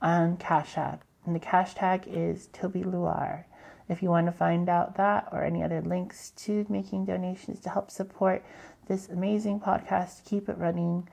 on 0.00 0.36
Cash 0.36 0.76
App. 0.78 1.02
And 1.26 1.34
the 1.34 1.40
cash 1.40 1.74
tag 1.74 2.04
is 2.06 2.48
Toby 2.52 2.82
Luar. 2.82 3.44
If 3.88 4.02
you 4.02 4.08
want 4.08 4.26
to 4.26 4.32
find 4.32 4.68
out 4.68 4.96
that 4.96 5.28
or 5.32 5.42
any 5.44 5.62
other 5.62 5.80
links 5.82 6.30
to 6.36 6.66
making 6.68 7.06
donations 7.06 7.60
to 7.60 7.70
help 7.70 7.90
support 7.90 8.44
this 8.88 9.08
amazing 9.08 9.60
podcast, 9.60 10.24
keep 10.24 10.48
it 10.48 10.58
running, 10.58 11.08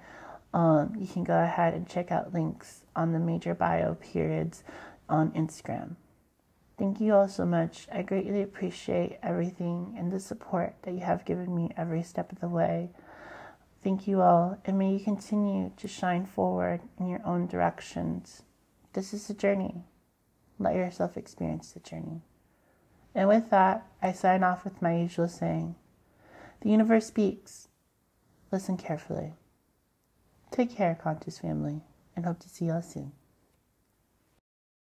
um, 0.54 0.94
you 0.98 1.08
can 1.08 1.24
go 1.24 1.42
ahead 1.42 1.74
and 1.74 1.88
check 1.88 2.12
out 2.12 2.34
links 2.34 2.82
on 2.96 3.14
the 3.14 3.20
major 3.20 3.54
bio 3.54 3.96
periods 3.96 4.64
on 5.12 5.32
Instagram. 5.32 5.96
Thank 6.78 7.00
you 7.00 7.14
all 7.14 7.28
so 7.28 7.46
much. 7.46 7.88
I 7.92 8.02
greatly 8.02 8.42
appreciate 8.42 9.20
everything 9.22 9.94
and 9.98 10.12
the 10.12 10.20
support 10.20 10.76
that 10.82 10.94
you 10.94 11.02
have 11.02 11.26
given 11.26 11.54
me 11.56 11.70
every 11.78 12.02
step 12.02 12.32
of 12.32 12.40
the 12.40 12.48
way. 12.48 12.90
Thank 13.84 14.08
you 14.08 14.22
all, 14.22 14.58
and 14.66 14.80
may 14.80 14.94
you 14.94 15.00
continue 15.00 15.72
to 15.78 15.88
shine 15.88 16.26
forward 16.26 16.82
in 17.00 17.08
your 17.08 17.22
own 17.26 17.48
directions. 17.48 18.44
This 18.94 19.14
is 19.14 19.30
a 19.30 19.34
journey. 19.34 19.84
Let 20.58 20.76
yourself 20.76 21.18
experience 21.18 21.72
the 21.72 21.80
journey. 21.80 22.22
And 23.14 23.28
with 23.28 23.50
that, 23.50 23.86
I 24.02 24.14
sign 24.14 24.44
off 24.44 24.64
with 24.64 24.82
my 24.82 24.98
usual 24.98 25.28
saying 25.28 25.76
The 26.62 26.70
universe 26.70 27.08
speaks. 27.08 27.68
Listen 28.52 28.78
carefully. 28.78 29.34
Take 30.52 30.76
care, 30.76 30.98
conscious 31.02 31.40
family, 31.40 31.82
and 32.16 32.26
hope 32.26 32.40
to 32.40 32.50
see 32.50 32.66
you 32.66 32.74
all 32.74 32.82
soon. 32.82 33.12